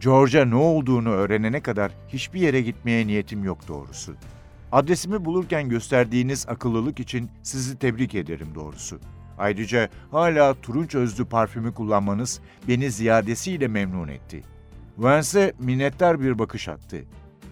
George'a 0.00 0.44
ne 0.44 0.55
olduğunu 0.55 1.11
öğrenene 1.11 1.61
kadar 1.61 1.92
hiçbir 2.09 2.40
yere 2.40 2.61
gitmeye 2.61 3.07
niyetim 3.07 3.44
yok 3.44 3.68
doğrusu. 3.68 4.14
Adresimi 4.72 5.24
bulurken 5.24 5.68
gösterdiğiniz 5.68 6.48
akıllılık 6.48 7.00
için 7.00 7.30
sizi 7.42 7.78
tebrik 7.78 8.14
ederim 8.14 8.48
doğrusu. 8.54 9.00
Ayrıca 9.38 9.88
hala 10.11 10.54
turunç 10.61 10.94
özlü 10.94 11.24
parfümü 11.24 11.74
kullanmanız 11.74 12.40
beni 12.68 12.90
ziyadesiyle 12.90 13.68
memnun 13.68 14.08
etti. 14.08 14.42
Vance'e 14.98 15.52
minnettar 15.58 16.20
bir 16.20 16.38
bakış 16.38 16.68
attı. 16.68 17.04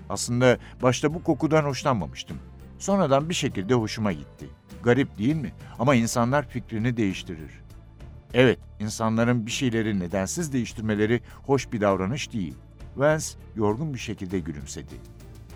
Aslında 0.08 0.58
başta 0.82 1.14
bu 1.14 1.22
kokudan 1.22 1.64
hoşlanmamıştım. 1.64 2.36
Sonradan 2.78 3.28
bir 3.28 3.34
şekilde 3.34 3.74
hoşuma 3.74 4.12
gitti. 4.12 4.46
Garip 4.82 5.18
değil 5.18 5.36
mi? 5.36 5.52
Ama 5.78 5.94
insanlar 5.94 6.48
fikrini 6.48 6.96
değiştirir. 6.96 7.60
Evet, 8.34 8.58
insanların 8.78 9.46
bir 9.46 9.50
şeyleri 9.50 10.00
nedensiz 10.00 10.52
değiştirmeleri 10.52 11.20
hoş 11.46 11.72
bir 11.72 11.80
davranış 11.80 12.32
değil. 12.32 12.54
Vance 12.96 13.26
yorgun 13.56 13.94
bir 13.94 13.98
şekilde 13.98 14.38
gülümsedi. 14.38 14.94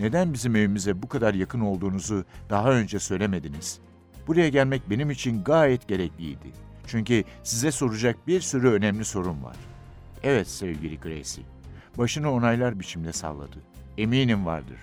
Neden 0.00 0.33
bizim 0.33 0.57
evimize 0.57 1.02
bu 1.02 1.09
kadar 1.09 1.35
yakın 1.35 1.61
olduğunuzu 1.61 2.24
daha 2.50 2.70
önce 2.70 2.98
söylemediniz? 2.98 3.78
Buraya 4.26 4.48
gelmek 4.48 4.90
benim 4.90 5.11
için 5.11 5.44
gayet 5.44 5.88
gerekliydi. 5.88 6.48
Çünkü 6.87 7.24
size 7.42 7.72
soracak 7.72 8.26
bir 8.26 8.40
sürü 8.40 8.68
önemli 8.68 9.04
sorun 9.04 9.44
var. 9.44 9.57
Evet 10.22 10.48
sevgili 10.48 11.00
Gracie. 11.00 11.44
Başını 11.98 12.33
onaylar 12.33 12.80
biçimde 12.80 13.12
salladı. 13.12 13.59
Eminim 13.98 14.46
vardır. 14.46 14.78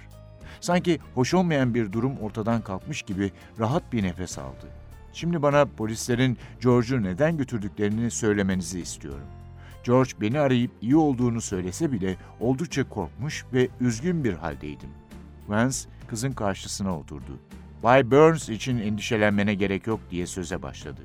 Sanki 0.62 1.00
hoş 1.16 1.34
olmayan 1.34 1.74
bir 1.74 1.92
durum 1.92 2.18
ortadan 2.18 2.62
kalkmış 2.62 3.02
gibi 3.02 3.32
rahat 3.60 3.94
bir 3.94 4.04
nefes 4.04 4.38
aldı. 4.38 4.68
Şimdi 5.14 5.42
bana 5.42 5.66
polislerin 5.66 6.38
George'u 6.62 7.04
neden 7.04 7.38
götürdüklerini 7.38 8.12
söylemenizi 8.12 8.80
istiyorum. 8.80 9.28
George 9.84 10.12
beni 10.22 10.40
arayıp 10.40 10.72
iyi 10.82 10.96
olduğunu 10.96 11.42
söylese 11.42 11.92
bile 11.92 12.16
oldukça 12.40 12.90
korkmuş 12.90 13.46
ve 13.54 13.68
üzgün 13.80 14.24
bir 14.24 14.34
haldeydim. 14.34 14.90
Vance 15.52 15.78
kızın 16.08 16.32
karşısına 16.32 16.98
oturdu. 16.98 17.40
Bay 17.84 18.12
Burns 18.12 18.50
için 18.50 18.78
endişelenmene 18.78 19.54
gerek 19.54 19.88
yok 19.88 20.00
diye 20.12 20.28
söze 20.28 20.62
başladı. 20.62 21.02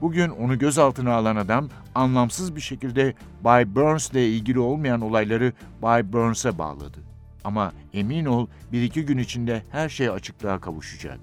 Bugün 0.00 0.28
onu 0.28 0.58
gözaltına 0.58 1.14
alan 1.14 1.36
adam 1.36 1.68
anlamsız 1.94 2.56
bir 2.56 2.60
şekilde 2.60 3.14
Bay 3.44 3.74
Burns 3.74 4.10
ile 4.10 4.28
ilgili 4.28 4.58
olmayan 4.58 5.00
olayları 5.00 5.52
Bay 5.82 6.12
Burns'a 6.12 6.58
bağladı. 6.58 6.98
Ama 7.44 7.72
emin 7.92 8.24
ol 8.24 8.46
bir 8.72 8.82
iki 8.82 9.06
gün 9.06 9.18
içinde 9.18 9.62
her 9.70 9.88
şey 9.88 10.08
açıklığa 10.10 10.60
kavuşacak. 10.60 11.18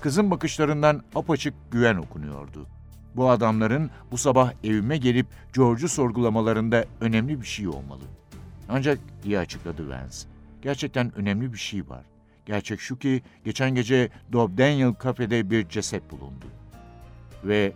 Kızın 0.00 0.30
bakışlarından 0.30 1.02
apaçık 1.14 1.54
güven 1.70 1.96
okunuyordu. 1.96 2.66
Bu 3.16 3.30
adamların 3.30 3.90
bu 4.10 4.18
sabah 4.18 4.52
evime 4.64 4.96
gelip 4.96 5.26
George'u 5.54 5.88
sorgulamalarında 5.88 6.84
önemli 7.00 7.40
bir 7.40 7.46
şey 7.46 7.68
olmalı. 7.68 8.04
Ancak 8.68 8.98
diye 9.22 9.38
açıkladı 9.38 9.90
Vance. 9.90 10.16
Gerçekten 10.62 11.14
önemli 11.16 11.52
bir 11.52 11.58
şey 11.58 11.88
var. 11.88 12.11
Gerçek 12.46 12.80
şu 12.80 12.98
ki 12.98 13.22
geçen 13.44 13.74
gece 13.74 14.08
Dob 14.32 14.58
Daniel 14.58 14.94
kafede 14.94 15.50
bir 15.50 15.68
ceset 15.68 16.10
bulundu. 16.10 16.46
Ve 17.44 17.72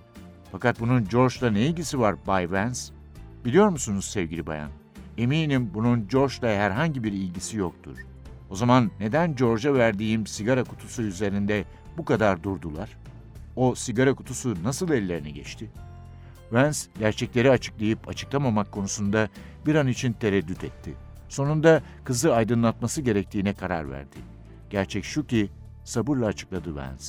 fakat 0.52 0.81
bunun 0.81 1.09
George'la 1.09 1.50
ne 1.50 1.66
ilgisi 1.66 2.00
var 2.00 2.16
Bay 2.26 2.52
Vance? 2.52 2.81
Biliyor 3.44 3.68
musunuz 3.68 4.05
sevgili 4.05 4.46
bayan? 4.46 4.70
Eminim 5.18 5.70
bunun 5.74 6.09
George'la 6.09 6.48
herhangi 6.48 7.05
bir 7.05 7.12
ilgisi 7.12 7.57
yoktur. 7.57 7.98
O 8.50 8.57
zaman 8.57 8.90
neden 9.00 9.37
George'a 9.37 9.74
verdiğim 9.74 10.26
sigara 10.26 10.64
kutusu 10.64 11.02
üzerinde 11.02 11.64
bu 11.98 12.05
kadar 12.05 12.42
durdular? 12.42 12.98
O 13.57 13.74
sigara 13.74 14.14
kutusu 14.14 14.55
nasıl 14.64 14.90
ellerine 14.90 15.31
geçti? 15.31 15.70
Vance 16.52 16.79
gerçekleri 16.98 17.50
açıklayıp 17.50 18.09
açıklamamak 18.09 18.72
konusunda 18.72 19.29
bir 19.66 19.74
an 19.74 19.87
için 19.87 20.12
tereddüt 20.12 20.64
etti. 20.64 20.94
Sonunda 21.29 21.83
kızı 22.05 22.35
aydınlatması 22.35 23.02
gerektiğine 23.02 23.55
karar 23.55 23.90
verdi. 23.90 24.36
Gerçek 24.70 25.05
şu 25.05 25.26
ki 25.26 25.50
sabırla 25.85 26.26
açıkladı 26.26 26.76
Vance. 26.76 27.05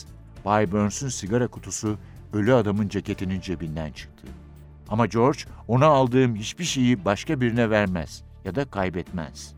Bay 0.46 0.72
Burns'ün 0.72 1.10
sigara 1.10 1.48
kutusu 1.48 1.98
ölü 2.34 2.54
adamın 2.54 2.88
ceketinin 2.88 3.41
cebinden 3.41 3.91
çıktı. 3.91 4.28
Ama 4.89 5.06
George 5.06 5.39
ona 5.67 5.86
aldığım 5.86 6.36
hiçbir 6.36 6.63
şeyi 6.63 7.06
başka 7.06 7.41
birine 7.41 7.70
vermez 7.70 8.24
ya 8.46 8.56
da 8.56 8.65
kaybetmez. 8.65 9.57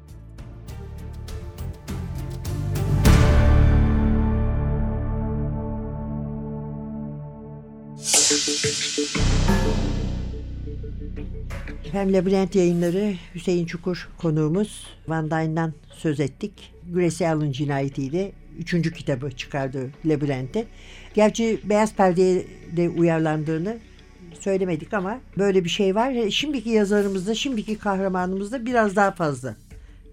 Efendim 11.86 12.14
Labirent 12.16 12.56
yayınları 12.56 13.14
Hüseyin 13.36 13.66
Çukur 13.66 14.10
konuğumuz 14.18 14.88
Van 15.08 15.32
Dyne'dan 15.32 15.74
söz 15.92 16.20
ettik. 16.20 16.74
Gracie 16.94 17.30
Allen 17.30 17.52
cinayetiyle 17.52 18.32
üçüncü 18.60 18.94
kitabı 18.94 19.32
çıkardı 19.32 19.90
Labirent'te. 20.06 20.66
Gerçi 21.14 21.60
Beyaz 21.64 21.96
Perde'ye 21.96 22.46
de 22.78 22.90
uyarlandığını 22.90 23.78
söylemedik 24.40 24.94
ama 24.94 25.20
böyle 25.38 25.64
bir 25.64 25.70
şey 25.70 25.96
var. 25.96 26.30
Şimdiki 26.30 26.70
yazarımızda, 26.70 27.36
şimdiki 27.36 27.78
kahramanımızda 27.78 28.66
biraz 28.66 28.96
daha 28.96 29.12
fazla 29.12 29.56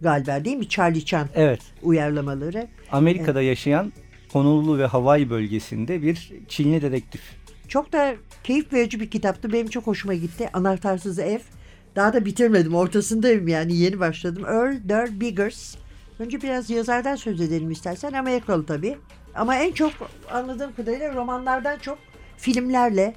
galiba 0.00 0.44
değil 0.44 0.56
mi? 0.56 0.68
Charlie 0.68 1.04
Chan 1.04 1.28
Evet. 1.34 1.60
uyarlamaları. 1.82 2.68
Amerika'da 2.92 3.42
yaşayan 3.42 3.92
Honolulu 4.32 4.78
ve 4.78 4.86
Hawaii 4.86 5.30
bölgesinde 5.30 6.02
bir 6.02 6.32
Çinli 6.48 6.82
dedektif. 6.82 7.20
Çok 7.68 7.92
da 7.92 8.14
keyif 8.44 8.72
verici 8.72 9.00
bir 9.00 9.10
kitaptı. 9.10 9.52
Benim 9.52 9.66
çok 9.68 9.86
hoşuma 9.86 10.14
gitti. 10.14 10.50
Anahtarsız 10.52 11.18
Ev. 11.18 11.38
Daha 11.96 12.12
da 12.12 12.24
bitirmedim. 12.24 12.74
Ortasındayım 12.74 13.48
yani. 13.48 13.76
Yeni 13.76 14.00
başladım. 14.00 14.44
Earl 14.46 14.88
Durr 14.88 15.20
Biggers. 15.20 15.74
Önce 16.18 16.42
biraz 16.42 16.70
yazardan 16.70 17.16
söz 17.16 17.40
edelim 17.40 17.70
istersen. 17.70 18.12
Amerikalı 18.12 18.66
tabii. 18.66 18.96
Ama 19.34 19.56
en 19.56 19.72
çok 19.72 19.92
anladığım 20.30 20.74
kadarıyla 20.74 21.14
romanlardan 21.14 21.78
çok 21.78 21.98
filmlerle, 22.36 23.14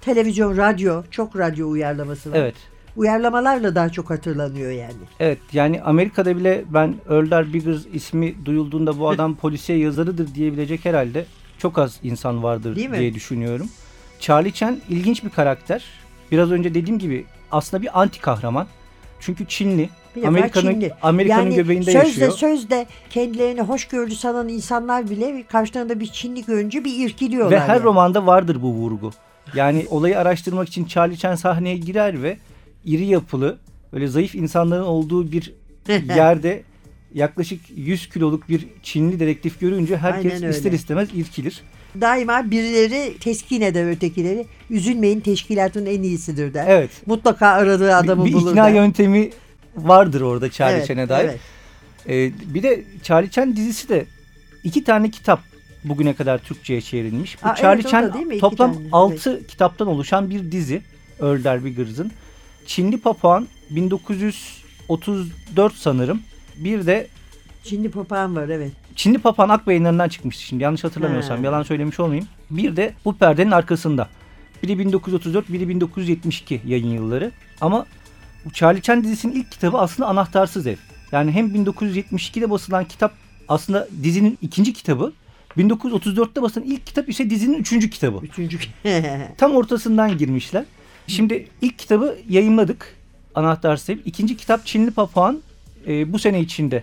televizyon, 0.00 0.56
radyo, 0.56 1.02
çok 1.10 1.36
radyo 1.38 1.68
uyarlaması 1.68 2.32
var. 2.32 2.36
Evet. 2.36 2.54
Uyarlamalarla 2.96 3.74
daha 3.74 3.88
çok 3.88 4.10
hatırlanıyor 4.10 4.70
yani. 4.70 4.94
Evet 5.20 5.38
yani 5.52 5.82
Amerika'da 5.82 6.36
bile 6.36 6.64
ben 6.70 6.94
Earl 7.10 7.52
Biggers 7.52 7.82
ismi 7.92 8.44
duyulduğunda 8.44 8.98
bu 8.98 9.08
adam 9.08 9.36
polisiye 9.40 9.78
yazarıdır 9.78 10.34
diyebilecek 10.34 10.84
herhalde 10.84 11.26
çok 11.58 11.78
az 11.78 12.00
insan 12.02 12.42
vardır 12.42 12.76
Değil 12.76 12.90
mi? 12.90 12.98
diye 12.98 13.14
düşünüyorum. 13.14 13.68
Charlie 14.22 14.52
Chan 14.52 14.78
ilginç 14.88 15.24
bir 15.24 15.30
karakter. 15.30 15.84
Biraz 16.32 16.50
önce 16.50 16.74
dediğim 16.74 16.98
gibi 16.98 17.24
aslında 17.52 17.82
bir 17.82 18.00
anti 18.00 18.20
kahraman. 18.20 18.66
Çünkü 19.20 19.46
Çinli. 19.46 19.88
Amerika'nın. 20.26 20.90
Amerika'nın 21.02 21.42
yani 21.42 21.54
göbeğinde 21.54 21.92
sözde, 21.92 21.98
yaşıyor. 21.98 22.30
Sözde 22.30 22.86
kendilerini 23.10 23.60
hoşgörülü 23.60 24.14
sanan 24.14 24.48
insanlar 24.48 25.10
bile 25.10 25.42
karşılarında 25.42 26.00
bir 26.00 26.06
Çinli 26.06 26.44
görünce 26.44 26.84
bir 26.84 27.06
irkiliyorlar. 27.06 27.56
Ve 27.56 27.60
her 27.60 27.74
yani. 27.74 27.82
romanda 27.82 28.26
vardır 28.26 28.62
bu 28.62 28.72
vurgu. 28.72 29.10
Yani 29.54 29.86
olayı 29.90 30.18
araştırmak 30.18 30.68
için 30.68 30.84
Charlie 30.84 31.16
Chan 31.16 31.34
sahneye 31.34 31.76
girer 31.76 32.22
ve 32.22 32.36
iri 32.84 33.04
yapılı, 33.04 33.58
böyle 33.92 34.08
zayıf 34.08 34.34
insanların 34.34 34.82
olduğu 34.82 35.32
bir 35.32 35.54
yerde 36.16 36.62
yaklaşık 37.14 37.60
100 37.76 38.08
kiloluk 38.08 38.48
bir 38.48 38.68
Çinli 38.82 39.20
dedektif 39.20 39.60
görünce 39.60 39.96
herkes 39.96 40.42
ister 40.42 40.72
istemez 40.72 41.08
irkilir. 41.14 41.62
Daima 42.00 42.50
birileri 42.50 43.18
teskin 43.18 43.60
eder 43.60 43.90
ötekileri. 43.90 44.46
Üzülmeyin 44.70 45.20
teşkilatın 45.20 45.86
en 45.86 46.02
iyisidir 46.02 46.54
der. 46.54 46.66
Evet. 46.68 46.90
Mutlaka 47.06 47.48
aradığı 47.48 47.96
adamı 47.96 48.24
bir, 48.24 48.30
bir 48.30 48.34
bulur 48.34 48.50
ikna 48.50 48.64
der. 48.64 48.74
yöntemi 48.74 49.30
vardır 49.76 50.20
orada 50.20 50.50
Charlie 50.50 50.76
Evet, 50.76 50.88
Chan'e 50.88 51.08
dair. 51.08 51.24
evet. 51.24 51.40
Ee, 52.08 52.32
bir 52.54 52.62
de 52.62 52.82
Charlie 53.02 53.30
Chan 53.30 53.56
dizisi 53.56 53.88
de 53.88 54.06
iki 54.64 54.84
tane 54.84 55.10
kitap 55.10 55.40
bugüne 55.84 56.14
kadar 56.14 56.38
Türkçe'ye 56.38 56.80
çevrilmiş. 56.80 57.42
Bu 57.44 57.48
Aa, 57.48 57.54
Charlie 57.54 57.80
evet, 57.82 57.90
Chan 57.90 58.12
toplam 58.40 58.74
tane, 58.74 58.86
6 58.92 59.46
kitaptan 59.46 59.88
oluşan 59.88 60.30
bir 60.30 60.52
dizi. 60.52 60.82
Earl 61.20 61.44
Derbigers'ın. 61.44 62.12
Çinli 62.66 63.00
Papağan 63.00 63.48
1934 63.70 65.74
sanırım. 65.74 66.22
Bir 66.56 66.86
de 66.86 67.06
Çinli 67.64 67.90
papağan 67.90 68.36
var 68.36 68.48
evet. 68.48 68.72
Çinli 68.96 69.18
Papağan 69.18 69.48
Ak 69.48 69.66
yayınlarından 69.66 70.08
çıkmıştı 70.08 70.42
şimdi 70.42 70.62
yanlış 70.62 70.84
hatırlamıyorsam 70.84 71.38
He. 71.38 71.44
yalan 71.44 71.62
söylemiş 71.62 72.00
olmayayım. 72.00 72.28
Bir 72.50 72.76
de 72.76 72.94
bu 73.04 73.16
perdenin 73.16 73.50
arkasında. 73.50 74.08
Biri 74.62 74.78
1934 74.78 75.52
biri 75.52 75.68
1972 75.68 76.60
yayın 76.66 76.86
yılları. 76.86 77.32
Ama 77.60 77.86
bu 78.44 78.52
Charlie 78.52 78.82
Chan 78.82 79.04
dizisinin 79.04 79.32
ilk 79.32 79.52
kitabı 79.52 79.78
aslında 79.78 80.08
Anahtarsız 80.08 80.66
Ev. 80.66 80.76
Yani 81.12 81.32
hem 81.32 81.48
1972'de 81.48 82.50
basılan 82.50 82.84
kitap 82.84 83.12
aslında 83.48 83.88
dizinin 84.02 84.38
ikinci 84.42 84.72
kitabı. 84.72 85.12
1934'te 85.58 86.42
basılan 86.42 86.66
ilk 86.66 86.86
kitap 86.86 87.08
ise 87.08 87.30
dizinin 87.30 87.58
üçüncü 87.58 87.90
kitabı. 87.90 88.26
Üçüncü. 88.26 88.58
Tam 89.38 89.52
ortasından 89.52 90.18
girmişler. 90.18 90.64
Şimdi 91.06 91.48
ilk 91.62 91.78
kitabı 91.78 92.16
yayınladık. 92.28 92.96
Anahtarsız 93.34 93.90
Ev. 93.90 93.98
İkinci 94.04 94.36
kitap 94.36 94.66
Çinli 94.66 94.90
Papağan 94.90 95.42
e, 95.86 96.12
bu 96.12 96.18
sene 96.18 96.40
içinde 96.40 96.82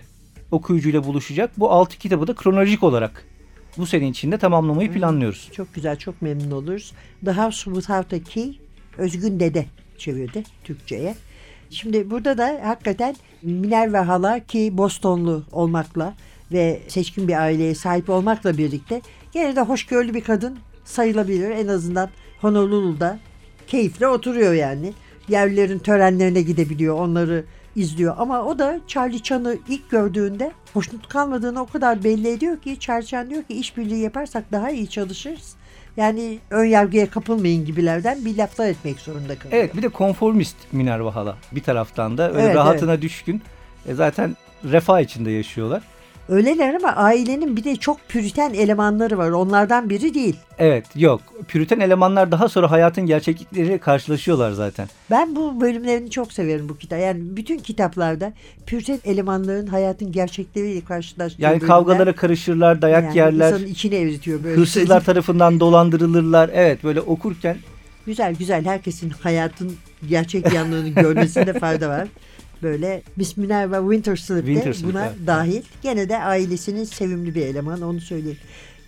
okuyucuyla 0.50 1.04
buluşacak. 1.04 1.50
Bu 1.58 1.70
altı 1.70 1.98
kitabı 1.98 2.26
da 2.26 2.34
kronolojik 2.34 2.82
olarak 2.82 3.26
bu 3.76 3.86
sene 3.86 4.08
içinde 4.08 4.38
tamamlamayı 4.38 4.92
planlıyoruz. 4.92 5.48
çok 5.52 5.74
güzel 5.74 5.96
çok 5.96 6.22
memnun 6.22 6.50
oluruz. 6.50 6.92
The 7.24 7.32
House 7.32 7.64
Without 7.64 8.12
a 8.12 8.18
Key 8.18 8.58
Özgün 8.98 9.40
Dede 9.40 9.66
çevirdi 9.98 10.42
Türkçe'ye. 10.64 11.14
Şimdi 11.70 12.10
burada 12.10 12.38
da 12.38 12.60
hakikaten 12.64 13.16
Minerva 13.42 14.08
Hala 14.08 14.40
ki 14.40 14.78
Bostonlu 14.78 15.44
olmakla 15.52 16.14
ve 16.52 16.80
seçkin 16.88 17.28
bir 17.28 17.42
aileye 17.42 17.74
sahip 17.74 18.10
olmakla 18.10 18.58
birlikte 18.58 19.02
gene 19.32 19.56
de 19.56 19.60
hoşgörülü 19.60 20.14
bir 20.14 20.20
kadın 20.20 20.58
sayılabilir. 20.84 21.50
En 21.50 21.68
azından 21.68 22.10
Honolulu'da 22.40 23.18
keyifle 23.66 24.08
oturuyor 24.08 24.52
yani. 24.52 24.92
Yerlilerin 25.28 25.78
törenlerine 25.78 26.42
gidebiliyor, 26.42 26.98
onları 26.98 27.44
izliyor. 27.76 28.14
Ama 28.18 28.42
o 28.42 28.58
da 28.58 28.80
Charlie 28.86 29.22
Chan'ı 29.22 29.56
ilk 29.68 29.90
gördüğünde 29.90 30.52
hoşnut 30.74 31.08
kalmadığını 31.08 31.60
o 31.60 31.66
kadar 31.66 32.04
belli 32.04 32.28
ediyor 32.28 32.58
ki 32.58 32.80
Charlie 32.80 33.06
Chan 33.06 33.30
diyor 33.30 33.42
ki 33.42 33.54
işbirliği 33.54 34.00
yaparsak 34.00 34.52
daha 34.52 34.70
iyi 34.70 34.88
çalışırız. 34.88 35.54
Yani 35.96 36.38
ön 36.50 36.64
yargıya 36.64 37.10
kapılmayın 37.10 37.64
gibilerden 37.64 38.24
bir 38.24 38.36
laflar 38.36 38.66
etmek 38.66 38.98
zorunda 38.98 39.38
kalıyor. 39.38 39.60
Evet 39.62 39.76
bir 39.76 39.82
de 39.82 39.88
konformist 39.88 40.56
Minerva 40.72 41.14
Hala 41.14 41.36
bir 41.52 41.62
taraftan 41.62 42.18
da 42.18 42.32
öyle 42.32 42.42
Evet, 42.42 42.56
rahatına 42.56 43.02
düşkün. 43.02 43.42
E, 43.86 43.94
zaten 43.94 44.36
refah 44.64 45.00
içinde 45.00 45.30
yaşıyorlar. 45.30 45.82
Öyleler 46.30 46.74
ama 46.74 46.88
ailenin 46.88 47.56
bir 47.56 47.64
de 47.64 47.76
çok 47.76 48.08
püriten 48.08 48.54
elemanları 48.54 49.18
var. 49.18 49.30
Onlardan 49.30 49.90
biri 49.90 50.14
değil. 50.14 50.36
Evet 50.58 50.86
yok 50.96 51.20
püriten 51.48 51.80
elemanlar 51.80 52.32
daha 52.32 52.48
sonra 52.48 52.70
hayatın 52.70 53.06
gerçeklikleriyle 53.06 53.78
karşılaşıyorlar 53.78 54.50
zaten. 54.52 54.88
Ben 55.10 55.36
bu 55.36 55.60
bölümlerini 55.60 56.10
çok 56.10 56.32
severim 56.32 56.68
bu 56.68 56.78
kitap. 56.78 57.00
Yani 57.00 57.18
bütün 57.22 57.58
kitaplarda 57.58 58.32
püriten 58.66 58.98
elemanların 59.04 59.66
hayatın 59.66 60.12
gerçekleriyle 60.12 60.84
karşılaştığı 60.84 61.42
Yani 61.42 61.52
bölümler. 61.52 61.68
kavgalara 61.68 62.14
karışırlar, 62.14 62.82
dayak 62.82 63.04
Yani 63.04 63.16
yerler, 63.18 63.46
insanın 63.52 63.66
içine 63.66 63.96
eritiyor 63.96 64.44
böyle. 64.44 64.56
hırsızlar 64.60 65.04
tarafından 65.04 65.60
dolandırılırlar. 65.60 66.50
Evet 66.54 66.84
böyle 66.84 67.00
okurken 67.00 67.56
Güzel 68.06 68.34
güzel 68.34 68.64
herkesin 68.64 69.10
hayatın 69.10 69.72
gerçek 70.08 70.52
yanlarını 70.52 70.88
görmesinde 70.88 71.52
fayda 71.58 71.88
var. 71.88 72.08
Böyle 72.62 73.02
Miss 73.16 73.36
Minerva 73.36 73.80
Winterslip 73.80 74.46
de 74.46 74.46
Winterslip, 74.46 74.88
buna 74.88 75.06
evet. 75.06 75.16
dahil. 75.26 75.62
Gene 75.82 76.08
de 76.08 76.18
ailesinin 76.18 76.84
sevimli 76.84 77.34
bir 77.34 77.46
eleman 77.46 77.82
onu 77.82 78.00
söyleyeyim. 78.00 78.38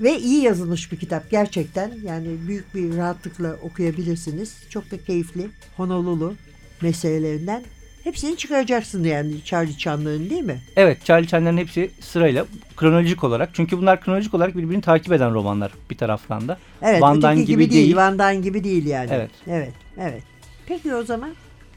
Ve 0.01 0.19
iyi 0.19 0.43
yazılmış 0.43 0.93
bir 0.93 0.97
kitap 0.97 1.31
gerçekten. 1.31 1.93
Yani 2.05 2.29
büyük 2.49 2.75
bir 2.75 2.97
rahatlıkla 2.97 3.57
okuyabilirsiniz. 3.63 4.55
Çok 4.71 4.91
da 4.91 4.99
keyifli. 4.99 5.47
Honolulu 5.77 6.35
meselelerinden. 6.83 7.63
Hepsini 8.05 8.37
çıkaracaksın 8.37 9.05
yani 9.05 9.45
Charlie 9.45 9.79
Chan'ların 9.79 10.31
değil 10.31 10.43
mi? 10.43 10.61
Evet 10.77 11.05
Charlie 11.05 11.27
Chan'ların 11.27 11.57
hepsi 11.57 11.91
sırayla 12.01 12.47
kronolojik 12.77 13.25
olarak. 13.25 13.51
Çünkü 13.53 13.79
bunlar 13.79 14.01
kronolojik 14.01 14.35
olarak 14.35 14.57
birbirini 14.57 14.83
takip 14.83 15.13
eden 15.13 15.35
romanlar 15.35 15.73
bir 15.91 15.97
taraftan 15.97 16.49
da. 16.49 16.59
Evet 16.83 17.03
Van 17.03 17.13
öteki 17.13 17.23
Damme 17.23 17.43
gibi, 17.43 17.47
gibi 17.47 17.71
değil. 17.71 17.85
değil. 17.85 17.97
Van 17.97 18.19
Damme 18.19 18.41
gibi 18.41 18.65
değil 18.65 18.87
yani. 18.87 19.09
Evet. 19.13 19.31
Evet. 19.47 19.73
Evet. 19.99 20.23
Peki 20.67 20.95
o 20.95 21.03
zaman 21.03 21.31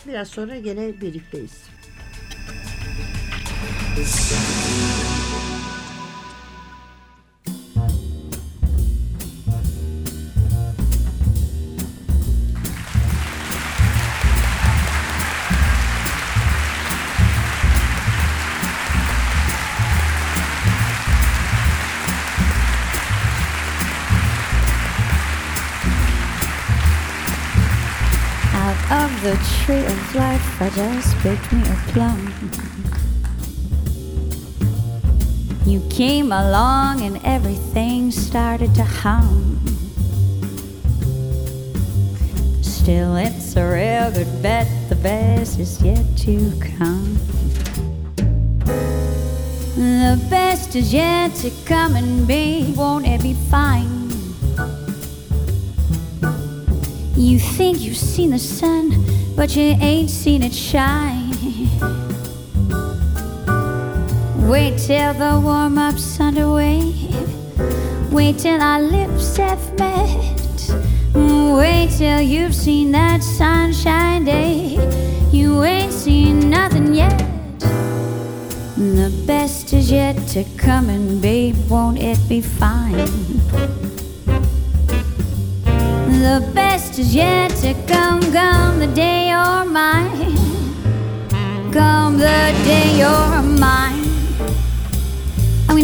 biraz 0.07 0.27
sonra 0.27 0.59
gene 0.59 1.01
birlikteyiz. 1.01 1.51
Out 3.97 4.03
of 28.91 29.21
the 29.23 29.37
tree 29.63 29.85
of 29.85 30.15
life, 30.15 30.61
I 30.61 30.69
just 30.71 31.15
picked 31.19 31.53
me 31.53 31.61
a 31.61 31.75
plum. 31.93 32.64
You 35.65 35.81
came 35.89 36.31
along 36.31 37.01
and 37.01 37.19
everything 37.23 38.11
started 38.11 38.75
to 38.75 38.83
hum. 38.83 39.59
Still, 42.61 43.15
it's 43.15 43.55
a 43.55 43.65
real 43.65 44.11
good 44.11 44.43
bet, 44.43 44.67
the 44.89 44.95
best 44.95 45.59
is 45.59 45.81
yet 45.81 46.05
to 46.17 46.51
come. 46.77 47.17
The 49.75 50.23
best 50.29 50.75
is 50.75 50.93
yet 50.93 51.33
to 51.37 51.51
come 51.65 51.95
and 51.95 52.27
be, 52.27 52.71
won't 52.77 53.07
it 53.07 53.23
be 53.23 53.33
fine? 53.33 53.89
You 57.17 57.39
think 57.39 57.79
you've 57.79 57.97
seen 57.97 58.29
the 58.29 58.37
sun, 58.37 59.03
but 59.35 59.55
you 59.55 59.75
ain't 59.81 60.11
seen 60.11 60.43
it 60.43 60.53
shine. 60.53 61.24
Wait 64.47 64.77
till 64.77 65.13
the 65.15 65.41
warm 65.43 65.79
up's 65.79 66.19
underway. 66.19 66.93
Wait 68.11 68.37
till 68.37 68.61
our 68.61 68.79
lips 68.79 69.37
have 69.37 69.79
met. 69.79 70.71
Wait 71.15 71.89
till 71.97 72.21
you've 72.21 72.53
seen 72.53 72.91
that 72.91 73.23
sunshine 73.23 74.23
day. 74.23 74.77
You 75.31 75.63
ain't 75.63 75.91
seen 75.91 76.51
nothing 76.51 76.93
yet. 76.93 77.17
The 78.77 79.11
best 79.25 79.73
is 79.73 79.89
yet 79.91 80.15
to 80.27 80.43
come, 80.57 80.89
and 80.89 81.19
babe, 81.19 81.55
won't 81.67 81.97
it 81.97 82.19
be 82.29 82.41
fine? 82.41 83.09
The 86.21 86.47
best 86.53 86.99
is 86.99 87.15
yet 87.15 87.49
to 87.61 87.73
come, 87.87 88.21
come 88.31 88.77
the 88.77 88.91
day 88.93 89.29
you're 89.29 89.65
mine. 89.65 90.35
Come 91.73 92.19
the 92.19 92.53
day 92.63 92.99
you're 92.99 93.41
mine. 93.41 94.04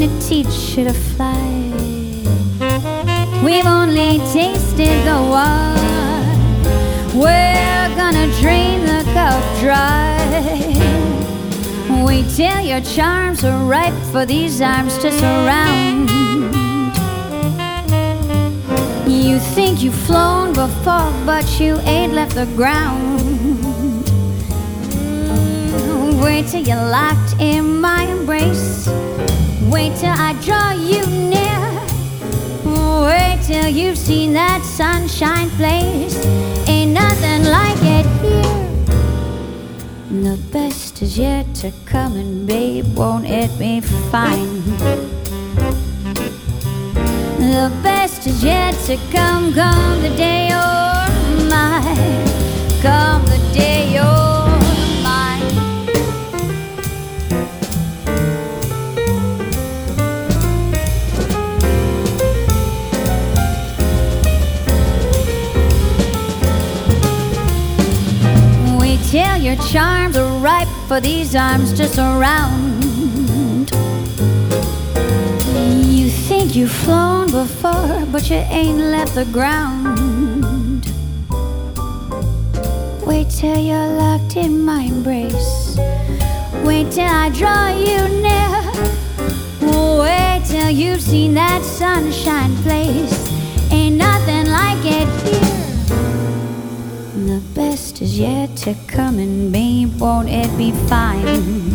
Gonna 0.02 0.20
teach 0.20 0.76
you 0.76 0.86
to 0.86 0.94
fly. 0.94 1.38
We've 3.46 3.68
only 3.68 4.18
tasted 4.34 4.98
the 5.06 5.22
wine. 5.30 6.64
We're 7.14 7.96
gonna 7.96 8.26
drain 8.42 8.84
the 8.84 9.04
cup 9.14 9.44
dry. 9.60 10.18
Wait 12.04 12.26
till 12.36 12.62
your 12.62 12.82
charms 12.82 13.44
are 13.44 13.64
ripe 13.64 13.94
for 14.12 14.26
these 14.26 14.60
arms 14.60 14.98
to 15.04 15.12
surround. 15.12 16.10
You 19.08 19.38
think 19.54 19.84
you've 19.84 20.02
flown 20.08 20.54
before, 20.54 21.14
but 21.28 21.46
you 21.60 21.78
ain't 21.82 22.14
left 22.14 22.34
the 22.34 22.48
ground. 22.56 23.22
Wait 26.24 26.48
till 26.48 26.64
you're 26.64 26.90
locked 26.90 27.36
in 27.40 27.80
my 27.80 28.06
embrace. 28.06 28.90
Wait 29.72 29.96
till 29.96 30.10
I 30.10 30.34
draw 30.42 30.72
you 30.74 31.06
near. 31.08 31.60
Wait 33.06 33.40
till 33.44 33.70
you've 33.70 33.98
seen 33.98 34.34
that 34.34 34.62
sunshine 34.64 35.50
place. 35.52 36.16
Ain't 36.68 36.92
nothing 36.92 37.46
like 37.46 37.82
it 37.82 38.06
here. 38.22 38.62
The 40.24 40.38
best 40.52 41.02
is 41.02 41.18
yet 41.18 41.56
to 41.56 41.72
come, 41.86 42.18
and 42.18 42.46
babe, 42.46 42.86
won't 42.98 43.26
it 43.26 43.50
be 43.58 43.80
fine? 44.12 44.62
The 47.40 47.72
best 47.82 48.28
is 48.28 48.44
yet 48.44 48.76
to 48.88 48.98
come, 49.10 49.54
come 49.54 50.02
the 50.02 50.10
day 50.18 50.50
you're 50.50 51.50
mine. 51.50 52.28
Come 52.82 53.21
your 69.52 69.68
charms 69.68 70.16
are 70.16 70.32
ripe 70.40 70.68
for 70.88 71.02
these 71.02 71.36
arms 71.36 71.74
to 71.74 71.86
surround. 71.86 72.84
You 75.92 76.10
think 76.10 76.56
you've 76.56 76.72
flown 76.72 77.30
before, 77.32 78.06
but 78.12 78.30
you 78.30 78.38
ain't 78.38 78.78
left 78.78 79.16
the 79.16 79.26
ground. 79.26 80.86
Wait 83.06 83.30
till 83.30 83.58
you're 83.60 83.94
locked 83.98 84.38
in 84.38 84.64
my 84.64 84.84
embrace. 84.84 85.78
Wait 86.64 86.90
till 86.92 87.04
I 87.04 87.30
draw 87.34 87.70
you 87.72 88.08
near. 88.22 88.56
Wait 90.00 90.44
till 90.46 90.70
you've 90.70 91.02
seen 91.02 91.34
that 91.34 91.62
sunshine 91.64 92.56
place. 92.64 93.14
Ain't 93.70 93.98
nothing 93.98 94.48
like 94.48 94.86
it 94.86 95.10
here. 95.28 95.51
The 97.28 97.40
best 97.54 98.02
is 98.02 98.18
yet 98.18 98.58
to 98.66 98.74
come, 98.88 99.20
and 99.20 99.52
babe, 99.54 100.00
won't 100.00 100.28
it 100.28 100.50
be 100.58 100.72
fine? 100.90 101.70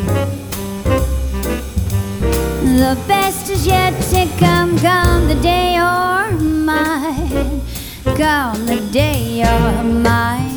The 2.82 2.98
best 3.06 3.48
is 3.50 3.64
yet 3.64 3.94
to 4.11 4.26
come, 4.40 4.76
come 4.78 5.28
the 5.28 5.37
day 5.37 5.76
you're 5.76 6.32
mine. 6.40 7.62
Come 8.16 8.66
the 8.66 8.80
day 8.90 9.38
you're 9.38 9.85
mine. 9.85 10.56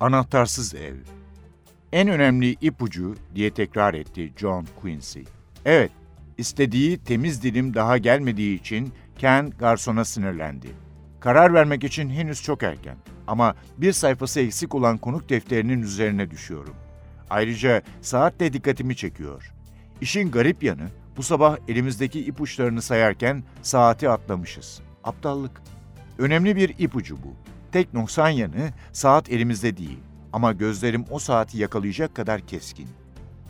Anahtarsız 0.00 0.74
ev. 0.74 0.94
En 1.92 2.08
önemli 2.08 2.56
ipucu 2.60 3.16
diye 3.34 3.50
tekrar 3.50 3.94
etti 3.94 4.32
John 4.36 4.66
Quincy. 4.80 5.20
Evet, 5.64 5.90
istediği 6.38 6.98
temiz 6.98 7.42
dilim 7.42 7.74
daha 7.74 7.98
gelmediği 7.98 8.60
için 8.60 8.92
Ken 9.18 9.50
garsona 9.58 10.04
sinirlendi. 10.04 10.68
Karar 11.20 11.54
vermek 11.54 11.84
için 11.84 12.10
henüz 12.10 12.42
çok 12.42 12.62
erken 12.62 12.96
ama 13.26 13.54
bir 13.78 13.92
sayfası 13.92 14.40
eksik 14.40 14.74
olan 14.74 14.98
konuk 14.98 15.28
defterinin 15.28 15.82
üzerine 15.82 16.30
düşüyorum. 16.30 16.74
Ayrıca 17.30 17.82
saat 18.00 18.40
de 18.40 18.52
dikkatimi 18.52 18.96
çekiyor. 18.96 19.52
İşin 20.00 20.30
garip 20.30 20.62
yanı 20.62 20.88
bu 21.16 21.22
sabah 21.22 21.56
elimizdeki 21.68 22.20
ipuçlarını 22.20 22.82
sayarken 22.82 23.42
saati 23.62 24.08
atlamışız. 24.08 24.80
Aptallık. 25.04 25.62
Önemli 26.18 26.56
bir 26.56 26.74
ipucu 26.78 27.16
bu. 27.16 27.45
Tek 27.76 27.94
noksan 27.94 28.28
yanı 28.28 28.72
saat 28.92 29.30
elimizde 29.30 29.76
değil 29.76 29.98
ama 30.32 30.52
gözlerim 30.52 31.04
o 31.10 31.18
saati 31.18 31.58
yakalayacak 31.58 32.14
kadar 32.14 32.40
keskin. 32.40 32.88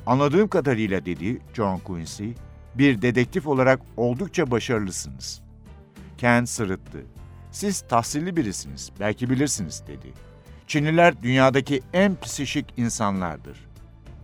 Anladığım 0.06 0.48
kadarıyla 0.48 1.06
dedi 1.06 1.40
John 1.54 1.78
Quincy, 1.78 2.30
bir 2.74 3.02
dedektif 3.02 3.46
olarak 3.46 3.80
oldukça 3.96 4.50
başarılısınız. 4.50 5.42
Ken 6.18 6.44
sırıttı. 6.44 6.98
Siz 7.50 7.80
tahsilli 7.80 8.36
birisiniz, 8.36 8.90
belki 9.00 9.30
bilirsiniz 9.30 9.82
dedi. 9.86 10.12
Çinliler 10.66 11.22
dünyadaki 11.22 11.82
en 11.92 12.16
psişik 12.20 12.66
insanlardır. 12.76 13.66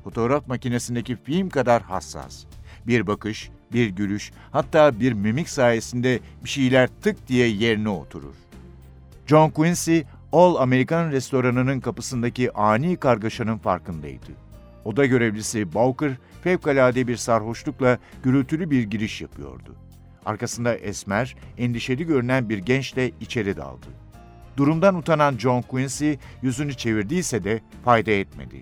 Fotoğraf 0.04 0.48
makinesindeki 0.48 1.16
film 1.16 1.48
kadar 1.48 1.82
hassas. 1.82 2.44
Bir 2.86 3.06
bakış, 3.06 3.50
bir 3.72 3.86
gülüş, 3.86 4.32
hatta 4.52 5.00
bir 5.00 5.12
mimik 5.12 5.48
sayesinde 5.48 6.20
bir 6.44 6.48
şeyler 6.48 6.88
tık 7.02 7.28
diye 7.28 7.48
yerine 7.48 7.88
oturur. 7.88 8.34
John 9.26 9.50
Quincy, 9.50 10.00
All 10.32 10.56
American 10.56 11.12
restoranının 11.12 11.80
kapısındaki 11.80 12.52
ani 12.52 12.96
kargaşanın 12.96 13.58
farkındaydı. 13.58 14.32
Oda 14.84 15.06
görevlisi 15.06 15.74
Bowker 15.74 16.12
fevkalade 16.42 17.06
bir 17.06 17.16
sarhoşlukla 17.16 17.98
gürültülü 18.22 18.70
bir 18.70 18.82
giriş 18.82 19.20
yapıyordu. 19.20 19.74
Arkasında 20.26 20.74
esmer, 20.74 21.36
endişeli 21.58 22.06
görünen 22.06 22.48
bir 22.48 22.58
gençle 22.58 23.10
içeri 23.20 23.56
daldı. 23.56 23.86
Durumdan 24.56 24.94
utanan 24.94 25.38
John 25.38 25.62
Quincy 25.62 26.12
yüzünü 26.42 26.74
çevirdiyse 26.74 27.44
de 27.44 27.60
fayda 27.84 28.10
etmedi. 28.10 28.60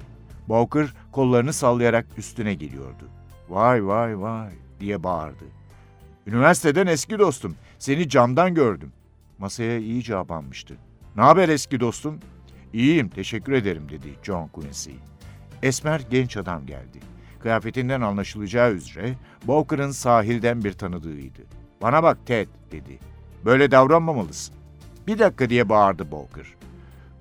Bowker 0.48 0.94
kollarını 1.12 1.52
sallayarak 1.52 2.06
üstüne 2.16 2.54
geliyordu. 2.54 3.08
Vay 3.48 3.86
vay 3.86 4.20
vay 4.20 4.50
diye 4.80 5.02
bağırdı. 5.02 5.44
Üniversiteden 6.26 6.86
eski 6.86 7.18
dostum. 7.18 7.56
Seni 7.78 8.08
camdan 8.08 8.54
gördüm. 8.54 8.92
Masaya 9.40 9.78
iyice 9.78 10.16
abanmıştı. 10.16 10.76
Ne 11.16 11.22
haber 11.22 11.48
eski 11.48 11.80
dostum? 11.80 12.18
İyiyim, 12.72 13.08
teşekkür 13.08 13.52
ederim 13.52 13.88
dedi 13.88 14.08
John 14.22 14.46
Quincy. 14.46 14.90
Esmer 15.62 16.02
genç 16.10 16.36
adam 16.36 16.66
geldi. 16.66 17.00
Kıyafetinden 17.42 18.00
anlaşılacağı 18.00 18.72
üzere 18.72 19.14
Bowker'ın 19.44 19.90
sahilden 19.90 20.64
bir 20.64 20.72
tanıdığıydı. 20.72 21.40
Bana 21.82 22.02
bak 22.02 22.26
Ted 22.26 22.48
dedi. 22.72 22.98
Böyle 23.44 23.70
davranmamalısın. 23.70 24.54
Bir 25.06 25.18
dakika 25.18 25.50
diye 25.50 25.68
bağırdı 25.68 26.10
Bowker. 26.10 26.46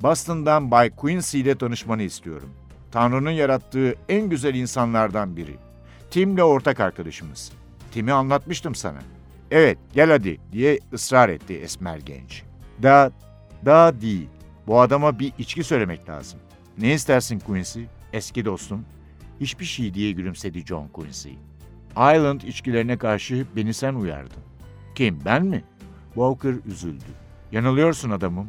Boston'dan 0.03 0.71
Bay 0.71 0.89
Quincy 0.89 1.39
ile 1.39 1.58
tanışmanı 1.58 2.03
istiyorum. 2.03 2.49
Tanrı'nın 2.91 3.32
yarattığı 3.32 3.95
en 4.10 4.29
güzel 4.29 4.55
insanlardan 4.55 5.38
biri. 5.38 5.55
Tim'le 6.12 6.41
ortak 6.41 6.79
arkadaşımız. 6.79 7.51
Tim'i 7.91 8.13
anlatmıştım 8.13 8.75
sana. 8.75 8.99
Evet, 9.51 9.77
gel 9.93 10.09
hadi 10.09 10.38
diye 10.51 10.79
ısrar 10.93 11.29
etti 11.29 11.53
esmer 11.53 11.97
genç. 11.97 12.43
Da, 12.83 13.12
da 13.65 14.01
değil. 14.01 14.29
Bu 14.67 14.81
adama 14.81 15.19
bir 15.19 15.33
içki 15.38 15.63
söylemek 15.63 16.09
lazım. 16.09 16.39
Ne 16.77 16.93
istersin 16.93 17.39
Quincy? 17.39 17.81
Eski 18.13 18.45
dostum. 18.45 18.85
Hiçbir 19.41 19.65
şey 19.65 19.93
diye 19.93 20.12
gülümsedi 20.12 20.65
John 20.65 20.88
Quincy. 20.88 21.29
Island 21.91 22.41
içkilerine 22.41 22.97
karşı 22.97 23.45
beni 23.55 23.73
sen 23.73 23.93
uyardın. 23.93 24.43
Kim, 24.95 25.19
ben 25.25 25.45
mi? 25.45 25.63
Walker 26.13 26.53
üzüldü. 26.65 27.05
Yanılıyorsun 27.51 28.09
adamım. 28.09 28.47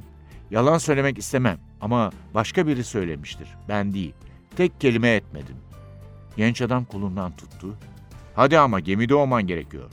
Yalan 0.51 0.79
söylemek 0.79 1.19
istemem 1.19 1.59
ama 1.81 2.11
başka 2.35 2.67
biri 2.67 2.85
söylemiştir. 2.85 3.49
Ben 3.69 3.95
değil. 3.95 4.15
Tek 4.57 4.81
kelime 4.81 5.09
etmedim. 5.09 5.57
Genç 6.37 6.63
adam 6.63 6.85
kolundan 6.85 7.33
tuttu. 7.33 7.77
Hadi 8.35 8.59
ama 8.59 8.81
gemide 8.81 9.15
olman 9.15 9.47
gerekiyor. 9.47 9.91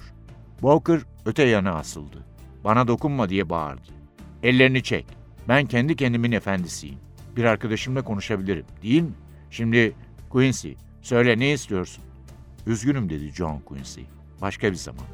Walker 0.62 1.00
öte 1.26 1.44
yana 1.44 1.72
asıldı. 1.74 2.18
Bana 2.64 2.88
dokunma 2.88 3.30
diye 3.30 3.50
bağırdı. 3.50 3.92
Ellerini 4.44 4.84
çek. 4.84 5.06
Ben 5.48 5.66
kendi 5.66 5.96
kendimin 5.96 6.32
efendisiyim. 6.32 6.98
Bir 7.36 7.44
arkadaşımla 7.44 8.04
konuşabilirim, 8.04 8.66
değil 8.84 9.02
mi? 9.02 9.14
Şimdi 9.52 9.94
Quincy, 10.30 10.72
söyle 11.02 11.40
ne 11.40 11.54
istiyorsun? 11.54 12.04
Üzgünüm 12.68 13.10
dedi 13.10 13.32
John 13.34 13.60
Quincy. 13.60 14.02
Başka 14.42 14.72
bir 14.72 14.76
zaman. 14.76 15.06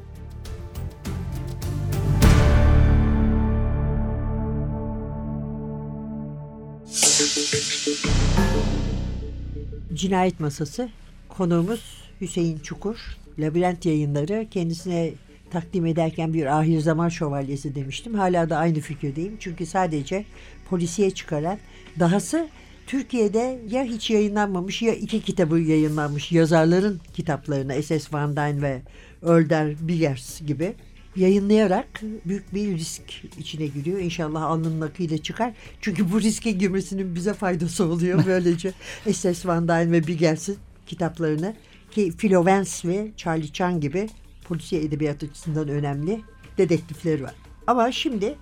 Cinayet 9.94 10.40
Masası. 10.40 10.88
Konuğumuz 11.28 12.04
Hüseyin 12.20 12.58
Çukur. 12.58 13.16
Labirent 13.38 13.86
yayınları 13.86 14.46
kendisine 14.50 15.12
takdim 15.50 15.86
ederken 15.86 16.34
bir 16.34 16.58
ahir 16.58 16.80
zaman 16.80 17.08
şövalyesi 17.08 17.74
demiştim. 17.74 18.14
Hala 18.14 18.50
da 18.50 18.56
aynı 18.56 18.80
fikirdeyim. 18.80 19.36
Çünkü 19.40 19.66
sadece 19.66 20.24
polisiye 20.70 21.10
çıkaran 21.10 21.58
dahası 21.98 22.48
Türkiye'de 22.86 23.60
ya 23.70 23.84
hiç 23.84 24.10
yayınlanmamış 24.10 24.82
ya 24.82 24.94
iki 24.94 25.20
kitabı 25.20 25.58
yayınlanmış 25.58 26.32
yazarların 26.32 27.00
kitaplarını 27.14 27.82
S.S. 27.82 28.12
Van 28.12 28.36
Dyne 28.36 28.62
ve 28.62 28.82
Ölder 29.22 29.74
Biggers 29.80 30.40
gibi 30.40 30.74
yayınlayarak 31.16 32.02
büyük 32.24 32.54
bir 32.54 32.78
risk 32.78 33.02
içine 33.38 33.66
giriyor. 33.66 33.98
İnşallah 33.98 34.42
alnının 34.42 34.80
akıyla 34.80 35.18
çıkar. 35.18 35.52
Çünkü 35.80 36.12
bu 36.12 36.20
riske 36.20 36.50
girmesinin 36.50 37.14
bize 37.14 37.34
faydası 37.34 37.84
oluyor. 37.84 38.22
Böylece 38.26 38.72
S.S. 39.12 39.48
Van 39.48 39.68
Dyne 39.68 39.92
ve 39.92 40.06
Biggers'in 40.06 40.56
kitaplarını 40.86 41.54
ki 41.90 42.12
Philo 42.18 42.46
Vance 42.46 42.70
ve 42.84 43.10
Charlie 43.16 43.52
Chan 43.52 43.80
gibi 43.80 44.08
polisiye 44.44 44.82
edebiyat 44.82 45.22
açısından 45.22 45.68
önemli 45.68 46.20
dedektifleri 46.58 47.22
var. 47.22 47.34
Ama 47.66 47.92
şimdi 47.92 48.34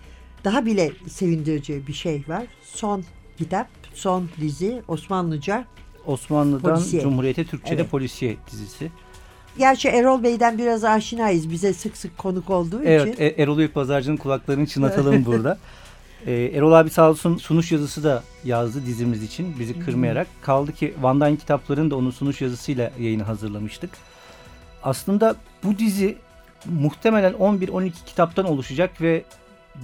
daha 0.44 0.66
bile 0.66 0.92
sevindirici 1.08 1.86
bir 1.86 1.92
şey 1.92 2.22
var. 2.28 2.42
Son 2.64 3.04
kitap, 3.38 3.68
son 3.94 4.28
dizi 4.40 4.82
Osmanlıca. 4.88 5.64
Osmanlı'dan 6.06 6.74
Polisiye. 6.74 7.02
Cumhuriyete 7.02 7.44
Türkçe'de 7.44 7.80
Evet. 7.80 7.90
polisiye 7.90 8.36
dizisi. 8.52 8.90
Gerçi 9.58 9.88
Erol 9.88 10.22
Bey'den 10.22 10.58
biraz 10.58 10.84
aşinayız. 10.84 11.50
Bize 11.50 11.72
sık 11.72 11.96
sık 11.96 12.18
konuk 12.18 12.50
olduğu 12.50 12.82
Evet, 12.84 13.14
için. 13.14 13.24
e- 13.24 13.42
Erol 13.42 13.56
Uyuk 13.56 13.74
Pazarcı'nın 13.74 14.16
kulaklarını 14.16 14.66
çınlatalım 14.66 15.24
burada. 15.26 15.58
Ee, 16.26 16.32
Erol 16.54 16.72
abi 16.72 16.90
sağ 16.90 17.10
olsun 17.10 17.36
sunuş 17.36 17.72
yazısı 17.72 18.04
da 18.04 18.22
yazdı 18.44 18.86
dizimiz 18.86 19.22
için 19.22 19.54
bizi 19.58 19.78
kırmayarak. 19.78 20.26
Kaldı 20.42 20.72
ki 20.72 20.94
Van 21.00 21.20
Dyne 21.20 21.36
kitaplarını 21.36 21.90
da 21.90 21.96
onun 21.96 22.10
sunuş 22.10 22.40
yazısıyla 22.40 22.92
yayını 23.00 23.22
hazırlamıştık. 23.22 23.90
Aslında 24.82 25.36
bu 25.64 25.78
dizi 25.78 26.16
muhtemelen 26.80 27.32
11-12 27.32 27.92
kitaptan 28.06 28.44
oluşacak 28.44 29.00
ve 29.00 29.22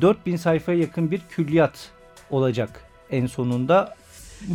4000 0.00 0.36
sayfaya 0.36 0.78
yakın 0.78 1.10
bir 1.10 1.20
külliyat 1.30 1.90
olacak 2.30 2.84
en 3.10 3.26
sonunda. 3.26 3.94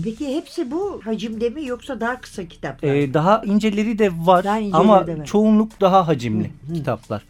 Peki 0.04 0.36
hepsi 0.36 0.72
bu 0.72 1.02
hacimde 1.06 1.50
mi 1.50 1.66
yoksa 1.66 2.00
daha 2.02 2.22
kısa 2.22 2.46
kitaplar? 2.48 2.90
Ee, 2.96 3.14
daha 3.14 3.42
inceleri 3.46 4.00
de 4.00 4.12
var 4.18 4.44
Daha 4.44 4.60
inceleri 4.60 4.78
ama 4.82 5.08
de 5.08 5.20
var. 5.20 5.26
çoğunluk 5.26 5.82
daha 5.82 6.08
hacimli 6.08 6.52
kitaplar. 6.74 7.24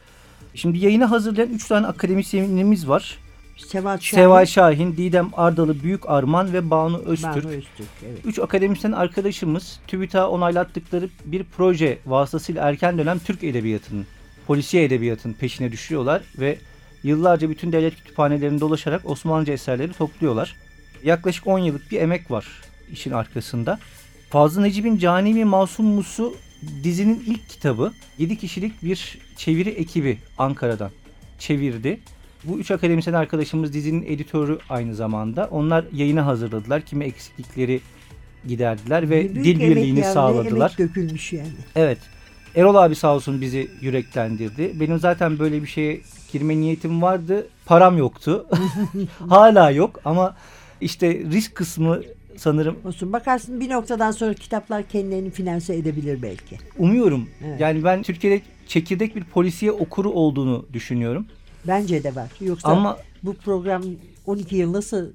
Şimdi 0.56 0.78
yayını 0.78 1.06
hazırlayan 1.06 1.50
3 1.50 1.68
tane 1.68 1.88
akademisyenimiz 1.88 2.88
var. 2.90 3.18
Seval 3.58 3.98
Şahin, 4.00 4.24
Seval 4.24 4.46
Şahin, 4.46 4.98
Didem 4.98 5.30
Ardalı 5.34 5.84
Büyük 5.84 6.10
Arman 6.10 6.54
ve 6.54 6.70
Banu 6.70 6.98
Öztürk. 6.98 7.44
Banu 7.44 7.52
Öztürk. 7.52 7.88
Evet. 8.06 8.20
Üç 8.26 8.40
akademisyen 8.40 8.92
arkadaşımız 8.92 9.80
TÜBİTAK 9.88 10.32
onaylattıkları 10.32 11.10
bir 11.26 11.44
proje 11.44 11.98
vasıtasıyla 12.06 12.70
erken 12.70 12.98
dönem 12.98 13.20
Türk 13.20 13.44
edebiyatının, 13.44 14.06
polisiye 14.48 14.84
edebiyatının 14.84 15.34
peşine 15.34 15.72
düşüyorlar 15.72 16.22
ve 16.40 16.58
yıllarca 17.04 17.50
bütün 17.50 17.72
devlet 17.72 17.96
kütüphanelerinde 17.96 18.62
dolaşarak 18.62 19.10
Osmanlıca 19.10 19.54
eserleri 19.54 19.94
topluyorlar. 19.94 20.56
Yaklaşık 21.04 21.48
10 21.48 21.60
yıllık 21.60 21.92
bir 21.92 22.02
emek 22.02 22.32
var 22.32 22.46
işin 22.92 23.12
arkasında. 23.12 23.80
Fazıl 24.30 24.62
Necip'in 24.62 24.98
Cani 24.98 25.34
mi 25.34 25.46
Masum 25.46 25.86
Musu 25.86 26.36
dizinin 26.84 27.24
ilk 27.28 27.50
kitabı 27.50 27.94
7 28.18 28.38
kişilik 28.38 28.84
bir 28.84 29.18
çeviri 29.38 29.70
ekibi 29.70 30.18
Ankara'dan 30.38 30.92
çevirdi. 31.40 32.00
Bu 32.44 32.60
üç 32.60 32.72
akademisyen 32.72 33.14
arkadaşımız 33.14 33.74
dizinin 33.74 34.06
editörü 34.08 34.58
aynı 34.70 34.96
zamanda. 34.96 35.48
Onlar 35.52 35.86
yayını 35.94 36.22
hazırladılar. 36.22 36.82
Kimi 36.82 37.06
eksiklikleri 37.06 37.82
giderdiler 38.48 39.10
ve 39.10 39.36
Büyük 39.36 39.46
dil 39.46 39.60
birliğini 39.60 40.04
sağladılar. 40.04 40.76
Emek 40.80 40.90
dökülmüş 40.90 41.34
yani. 41.34 41.48
Evet. 41.76 41.98
Erol 42.56 42.76
abi 42.76 42.96
sağ 42.96 43.16
olsun 43.16 43.42
bizi 43.42 43.68
yüreklendirdi. 43.82 44.80
Benim 44.80 45.00
zaten 45.00 45.40
böyle 45.40 45.62
bir 45.62 45.68
şeye 45.68 46.02
girme 46.32 46.58
niyetim 46.58 47.02
vardı. 47.02 47.48
Param 47.66 47.98
yoktu. 47.98 48.46
Hala 49.30 49.72
yok 49.72 50.00
ama 50.06 50.36
işte 50.82 51.14
risk 51.14 51.56
kısmı 51.56 52.02
sanırım 52.38 52.76
Olsun. 52.86 53.14
Bakarsın 53.14 53.60
bir 53.60 53.70
noktadan 53.70 54.12
sonra 54.12 54.34
kitaplar 54.34 54.84
kendilerini 54.84 55.30
finanse 55.32 55.76
edebilir 55.76 56.22
belki. 56.22 56.58
umuyorum. 56.78 57.30
Evet. 57.48 57.60
Yani 57.60 57.84
ben 57.84 58.04
Türkiye'de 58.04 58.42
çekirdek 58.68 59.16
bir 59.16 59.24
polisiye 59.24 59.72
okuru 59.72 60.12
olduğunu 60.12 60.66
düşünüyorum. 60.74 61.26
Bence 61.68 62.04
de 62.04 62.16
var. 62.16 62.30
Yoksa 62.42 62.68
Ama 62.70 62.98
bu 63.24 63.34
program 63.34 63.84
12 64.26 64.56
yıl 64.56 64.74
nasıl 64.74 65.08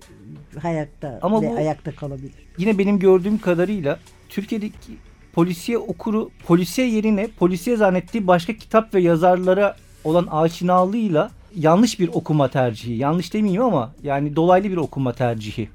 hayatta 0.62 1.18
Ama 1.22 1.42
bu- 1.42 1.56
ayakta 1.56 1.92
kalabilir? 1.92 2.32
yine 2.58 2.78
benim 2.78 2.98
gördüğüm 2.98 3.38
kadarıyla 3.38 3.98
Türkiye'deki 4.28 4.92
polisiye 5.32 5.78
okuru 5.78 6.30
polisiye 6.46 6.88
yerine 6.90 7.28
polisiye 7.38 7.76
zannettiği 7.76 8.26
başka 8.26 8.52
kitap 8.56 8.94
ve 8.94 9.00
yazarlara 9.00 9.76
olan 10.04 10.26
aşinalığıyla 10.26 11.30
yanlış 11.56 12.00
bir 12.00 12.08
okuma 12.08 12.48
tercihi. 12.48 12.96
Yanlış 12.96 13.34
demeyeyim 13.34 13.62
ama 13.62 13.92
yani 14.02 14.36
dolaylı 14.36 14.70
bir 14.70 14.76
okuma 14.76 15.12
tercihi 15.12 15.68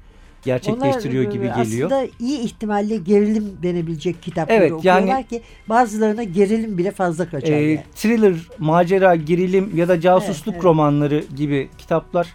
gerçekleştiriyor 0.44 1.24
Onlar, 1.24 1.32
gibi 1.32 1.44
e, 1.44 1.62
geliyor. 1.62 1.90
Aslında 1.90 2.06
iyi 2.20 2.38
ihtimalle 2.38 2.96
gerilim 2.96 3.58
denebilecek 3.62 4.22
kitapları 4.22 4.58
Evet, 4.58 4.72
okuyorlar 4.72 5.06
yani- 5.08 5.26
ki 5.26 5.42
bazılarına 5.68 6.22
gerilim 6.22 6.78
bile 6.78 6.90
fazla 6.90 7.28
kaçar. 7.30 7.52
Ee, 7.52 7.62
yani. 7.62 7.82
thriller, 7.96 8.34
macera, 8.58 9.16
gerilim 9.16 9.70
ya 9.74 9.88
da 9.88 10.00
casusluk 10.00 10.46
Evet, 10.46 10.54
evet. 10.54 10.64
romanları 10.64 11.24
gibi 11.36 11.68
kitaplar 11.78 12.34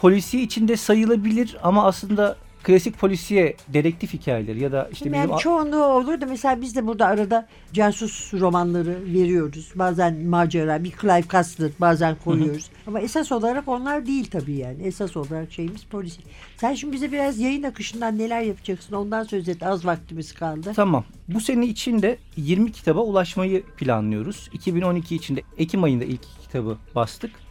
polisiye 0.00 0.42
içinde 0.42 0.76
sayılabilir 0.76 1.56
ama 1.62 1.84
aslında 1.86 2.36
klasik 2.64 2.98
polisiye 2.98 3.56
dedektif 3.68 4.14
hikayeleri 4.14 4.62
ya 4.62 4.72
da 4.72 4.88
işte 4.92 5.04
Şimdi 5.04 5.16
bizim 5.16 5.30
yani 5.30 5.40
çoğunluğu 5.40 5.84
olur 5.84 6.20
da 6.20 6.26
mesela 6.26 6.60
biz 6.60 6.76
de 6.76 6.86
burada 6.86 7.06
arada 7.06 7.46
casus 7.72 8.34
romanları 8.34 8.98
veriyoruz. 9.06 9.72
Bazen 9.74 10.26
macera, 10.26 10.84
bir 10.84 10.90
Clive 11.00 11.22
Cussler 11.22 11.70
bazen 11.80 12.16
koyuyoruz. 12.24 12.70
Ama 12.86 13.00
esas 13.00 13.32
olarak 13.32 13.68
onlar 13.68 14.06
değil 14.06 14.30
tabii 14.30 14.56
yani. 14.56 14.82
Esas 14.82 15.16
olarak 15.16 15.52
şeyimiz 15.52 15.84
polis. 15.84 16.18
Sen 16.56 16.74
şimdi 16.74 16.92
bize 16.92 17.12
biraz 17.12 17.38
yayın 17.38 17.62
akışından 17.62 18.18
neler 18.18 18.40
yapacaksın 18.42 18.94
ondan 18.94 19.24
söz 19.24 19.48
et. 19.48 19.62
Az 19.62 19.86
vaktimiz 19.86 20.32
kaldı. 20.32 20.72
Tamam. 20.76 21.04
Bu 21.28 21.40
sene 21.40 21.66
içinde 21.66 22.18
20 22.36 22.72
kitaba 22.72 23.00
ulaşmayı 23.00 23.62
planlıyoruz. 23.62 24.48
2012 24.52 25.16
içinde 25.16 25.42
Ekim 25.58 25.84
ayında 25.84 26.04
ilk 26.04 26.22
kitabı 26.42 26.78
bastık. 26.94 27.43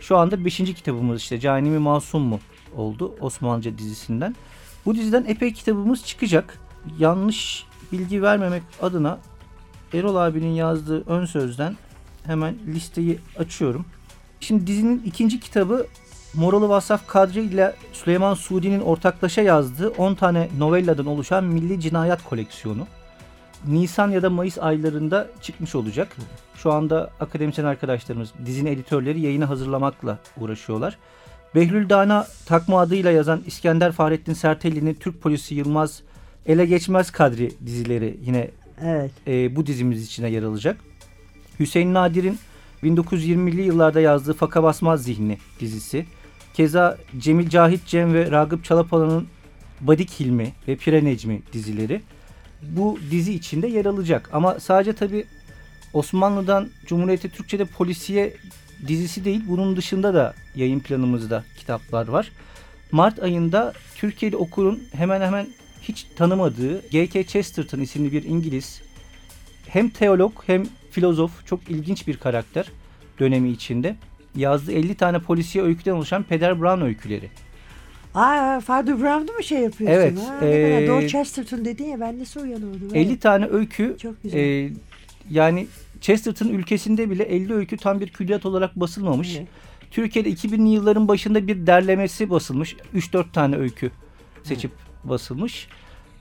Şu 0.00 0.16
anda 0.16 0.44
5. 0.44 0.56
kitabımız 0.56 1.20
işte 1.20 1.40
Cani 1.40 1.70
mi 1.70 1.78
Masum 1.78 2.22
mu 2.22 2.40
oldu 2.76 3.14
Osmanlıca 3.20 3.78
dizisinden. 3.78 4.36
Bu 4.86 4.94
diziden 4.94 5.24
epey 5.28 5.52
kitabımız 5.52 6.04
çıkacak. 6.04 6.58
Yanlış 6.98 7.64
bilgi 7.92 8.22
vermemek 8.22 8.62
adına 8.82 9.18
Erol 9.94 10.16
abinin 10.16 10.54
yazdığı 10.54 11.06
ön 11.06 11.24
sözden 11.24 11.76
hemen 12.24 12.54
listeyi 12.66 13.18
açıyorum. 13.38 13.86
Şimdi 14.40 14.66
dizinin 14.66 15.02
ikinci 15.06 15.40
kitabı 15.40 15.86
Moralı 16.34 16.68
Vasaf 16.68 17.06
Kadri 17.06 17.40
ile 17.40 17.74
Süleyman 17.92 18.34
Sudi'nin 18.34 18.80
ortaklaşa 18.80 19.42
yazdığı 19.42 19.88
10 19.88 20.14
tane 20.14 20.48
novelladan 20.58 21.06
oluşan 21.06 21.44
Milli 21.44 21.80
Cinayet 21.80 22.22
Koleksiyonu. 22.22 22.86
Nisan 23.68 24.10
ya 24.10 24.22
da 24.22 24.30
Mayıs 24.30 24.58
aylarında 24.58 25.26
çıkmış 25.42 25.74
olacak. 25.74 26.16
Şu 26.56 26.72
anda 26.72 27.10
akademisyen 27.20 27.64
arkadaşlarımız, 27.64 28.32
dizinin 28.46 28.72
editörleri 28.72 29.20
yayını 29.20 29.44
hazırlamakla 29.44 30.18
uğraşıyorlar. 30.40 30.98
Behlül 31.54 31.88
Dana 31.88 32.26
takma 32.46 32.80
adıyla 32.80 33.10
yazan 33.10 33.42
İskender 33.46 33.92
Fahrettin 33.92 34.32
Sertelli'nin 34.32 34.94
Türk 34.94 35.22
Polisi 35.22 35.54
Yılmaz 35.54 36.02
Ele 36.46 36.66
Geçmez 36.66 37.10
Kadri 37.10 37.52
dizileri 37.66 38.16
yine 38.24 38.50
Evet. 38.82 39.10
e, 39.26 39.56
bu 39.56 39.66
dizimiz 39.66 40.06
içine 40.06 40.30
yer 40.30 40.42
alacak. 40.42 40.76
Hüseyin 41.60 41.94
Nadir'in 41.94 42.38
1920'li 42.82 43.62
yıllarda 43.62 44.00
yazdığı 44.00 44.34
Faka 44.34 44.62
Basmaz 44.62 45.02
Zihni 45.02 45.38
dizisi. 45.60 46.06
Keza 46.54 46.98
Cemil 47.18 47.48
Cahit 47.48 47.86
Cem 47.86 48.14
ve 48.14 48.30
Ragıp 48.30 48.64
Çalapalan'ın 48.64 49.26
Badik 49.80 50.20
Hilmi 50.20 50.52
ve 50.68 50.76
Pire 50.76 51.04
Necmi 51.04 51.42
dizileri 51.52 52.02
bu 52.62 52.98
dizi 53.10 53.34
içinde 53.34 53.66
yer 53.66 53.84
alacak. 53.84 54.30
Ama 54.32 54.60
sadece 54.60 54.92
tabi 54.92 55.26
Osmanlı'dan 55.92 56.68
Cumhuriyeti 56.86 57.28
Türkçe'de 57.30 57.64
polisiye 57.64 58.36
dizisi 58.86 59.24
değil 59.24 59.42
bunun 59.48 59.76
dışında 59.76 60.14
da 60.14 60.34
yayın 60.54 60.80
planımızda 60.80 61.44
kitaplar 61.58 62.08
var. 62.08 62.32
Mart 62.92 63.22
ayında 63.22 63.72
Türkiye'li 63.96 64.36
okurun 64.36 64.82
hemen 64.92 65.20
hemen 65.20 65.46
hiç 65.82 66.06
tanımadığı 66.16 66.88
G.K. 66.88 67.24
Chesterton 67.24 67.80
isimli 67.80 68.12
bir 68.12 68.22
İngiliz 68.22 68.82
hem 69.68 69.88
teolog 69.88 70.32
hem 70.46 70.66
filozof 70.90 71.46
çok 71.46 71.70
ilginç 71.70 72.06
bir 72.06 72.16
karakter 72.16 72.66
dönemi 73.18 73.50
içinde. 73.50 73.96
Yazdığı 74.36 74.72
50 74.72 74.94
tane 74.94 75.18
polisiye 75.18 75.64
öyküden 75.64 75.92
oluşan 75.92 76.22
Peder 76.22 76.60
Brown 76.60 76.80
öyküleri. 76.80 77.30
Aa, 78.16 78.60
Father 78.60 79.00
Brown'u 79.00 79.32
mu 79.36 79.42
şey 79.42 79.60
yapıyorsun? 79.60 80.00
Evet, 80.00 80.18
Ha, 80.40 80.46
ee, 80.46 80.86
Doğru 80.88 81.08
Chesterton 81.08 81.64
dedin 81.64 81.84
ya 81.84 82.00
ben 82.00 82.18
nasıl 82.20 82.40
uyanıyordum? 82.40 82.94
50 82.94 83.18
tane 83.18 83.46
öykü 83.46 83.96
Çok 84.02 84.22
güzel. 84.22 84.38
e, 84.38 84.70
yani 85.30 85.66
Chesterton 86.00 86.48
ülkesinde 86.48 87.10
bile 87.10 87.22
50 87.22 87.54
öykü 87.54 87.76
tam 87.76 88.00
bir 88.00 88.08
külliyat 88.08 88.46
olarak 88.46 88.76
basılmamış. 88.76 89.36
Evet. 89.36 89.48
Türkiye'de 89.90 90.30
2000'li 90.30 90.68
yılların 90.68 91.08
başında 91.08 91.46
bir 91.46 91.66
derlemesi 91.66 92.30
basılmış. 92.30 92.76
3-4 92.94 93.32
tane 93.32 93.56
öykü 93.56 93.90
seçip 94.42 94.70
basılmış. 95.04 95.68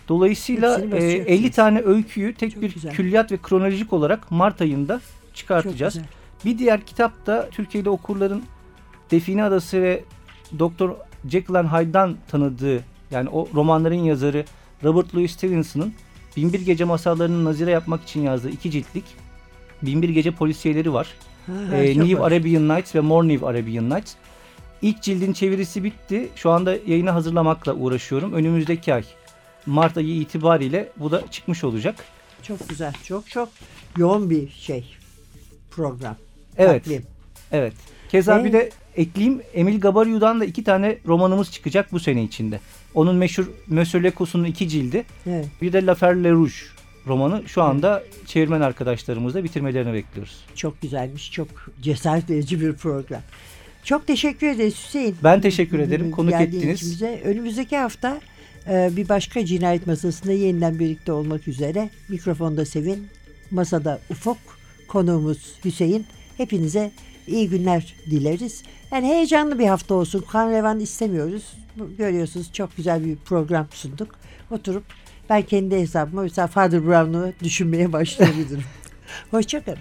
Dolayısıyla 0.07 0.79
e, 0.79 0.91
basacaksınız. 0.91 1.27
50 1.27 1.51
tane 1.51 1.81
öyküyü 1.81 2.33
tek 2.33 2.53
Çok 2.53 2.61
bir 2.61 2.73
güzel. 2.73 2.91
külliyat 2.93 3.31
ve 3.31 3.37
kronolojik 3.37 3.93
olarak 3.93 4.31
Mart 4.31 4.61
ayında 4.61 5.01
çıkartacağız. 5.33 5.97
Bir 6.45 6.57
diğer 6.57 6.81
kitap 6.81 7.25
da 7.25 7.49
Türkiye'de 7.51 7.89
okurların 7.89 8.43
Define 9.11 9.43
Adası 9.43 9.81
ve 9.81 10.03
Doktor 10.59 10.95
Jekyll 11.29 11.55
and 11.55 11.67
Hyde'dan 11.67 12.15
tanıdığı 12.27 12.83
yani 13.11 13.29
o 13.29 13.47
romanların 13.53 13.95
yazarı 14.03 14.45
Robert 14.83 15.15
Louis 15.15 15.31
Stevenson'ın 15.31 15.93
Binbir 16.37 16.61
Gece 16.61 16.83
masallarını 16.83 17.45
nazire 17.45 17.71
yapmak 17.71 18.03
için 18.03 18.21
yazdığı 18.21 18.49
iki 18.49 18.71
ciltlik 18.71 19.03
Binbir 19.81 20.09
Gece 20.09 20.31
polisiyeleri 20.31 20.93
var. 20.93 21.07
Ha, 21.45 21.53
Ee, 21.75 21.99
New 21.99 22.13
hoş. 22.15 22.21
Arabian 22.31 22.69
Nights 22.69 22.95
ve 22.95 22.99
More 22.99 23.27
New 23.27 23.47
Arabian 23.47 23.89
Nights. 23.89 24.13
İlk 24.81 25.01
cildin 25.03 25.33
çevirisi 25.33 25.83
bitti. 25.83 26.29
Şu 26.35 26.49
anda 26.51 26.75
yayına 26.87 27.13
hazırlamakla 27.13 27.73
uğraşıyorum. 27.73 28.33
Önümüzdeki 28.33 28.93
ay 28.93 29.03
Mart 29.65 29.97
ayı 29.97 30.15
itibariyle 30.15 30.89
bu 30.97 31.11
da 31.11 31.23
çıkmış 31.31 31.63
olacak. 31.63 31.95
Çok 32.43 32.69
güzel. 32.69 32.93
Çok 33.03 33.29
çok 33.29 33.49
yoğun 33.97 34.29
bir 34.29 34.49
şey 34.49 34.85
program. 35.71 36.15
Evet. 36.57 36.83
Takvim. 36.83 37.03
Evet. 37.51 37.73
Keza 38.09 38.39
Ve- 38.39 38.43
bir 38.43 38.53
de 38.53 38.69
ekleyeyim 38.97 39.41
Emil 39.53 39.79
Gabaryu'dan 39.79 40.39
da 40.39 40.45
iki 40.45 40.63
tane 40.63 40.97
romanımız 41.07 41.51
çıkacak 41.51 41.91
bu 41.91 41.99
sene 41.99 42.23
içinde. 42.23 42.59
Onun 42.93 43.15
meşhur 43.15 43.45
Monsieur 43.67 44.03
Lecauss'un 44.03 44.43
iki 44.43 44.69
cildi. 44.69 45.05
Evet. 45.27 45.45
Bir 45.61 45.73
de 45.73 45.85
La 45.85 45.95
Fer 45.95 46.23
Le 46.23 46.31
Rouge 46.31 46.53
romanı 47.07 47.43
şu 47.47 47.61
anda 47.63 48.03
çevirmen 48.25 48.61
arkadaşlarımızla 48.61 49.43
bitirmelerini 49.43 49.93
bekliyoruz. 49.93 50.45
Çok 50.55 50.81
güzelmiş. 50.81 51.31
Çok 51.31 51.47
cesaret 51.81 52.29
verici 52.29 52.61
bir 52.61 52.73
program. 52.73 53.21
Çok 53.83 54.07
teşekkür 54.07 54.47
ederiz 54.47 54.75
Hüseyin. 54.85 55.15
Ben 55.23 55.41
teşekkür 55.41 55.79
ederim. 55.79 56.11
Konuk 56.11 56.31
Geldiğin 56.31 56.61
ettiniz. 56.61 56.81
için 56.81 56.91
bize. 56.91 57.21
Önümüzdeki 57.25 57.77
hafta 57.77 58.19
e, 58.69 58.89
bir 58.95 59.09
başka 59.09 59.45
cinayet 59.45 59.87
masasında 59.87 60.31
yeniden 60.31 60.79
birlikte 60.79 61.11
olmak 61.11 61.47
üzere. 61.47 61.89
Mikrofonda 62.09 62.65
Sevin, 62.65 63.07
masada 63.51 63.99
Ufuk, 64.09 64.37
konuğumuz 64.87 65.55
Hüseyin. 65.65 66.05
Hepinize 66.37 66.91
iyi 67.27 67.49
günler 67.49 67.95
dileriz. 68.09 68.63
Yani 68.91 69.07
heyecanlı 69.07 69.59
bir 69.59 69.67
hafta 69.67 69.95
olsun. 69.95 70.25
Kan 70.31 70.51
revan 70.51 70.79
istemiyoruz. 70.79 71.53
Görüyorsunuz 71.97 72.53
çok 72.53 72.77
güzel 72.77 73.05
bir 73.05 73.15
program 73.15 73.67
sunduk. 73.71 74.15
Oturup 74.51 74.83
ben 75.29 75.41
kendi 75.41 75.75
hesabıma 75.75 76.21
mesela 76.21 76.47
Father 76.47 76.85
Brown'u 76.85 77.33
düşünmeye 77.43 77.93
başlayabilirim. 77.93 78.63
Hoşçakalın. 79.31 79.79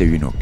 Hazırlayan 0.00 0.14
ve 0.14 0.18
sunan 0.18 0.20
Sevin 0.20 0.22
Okyay 0.22 0.39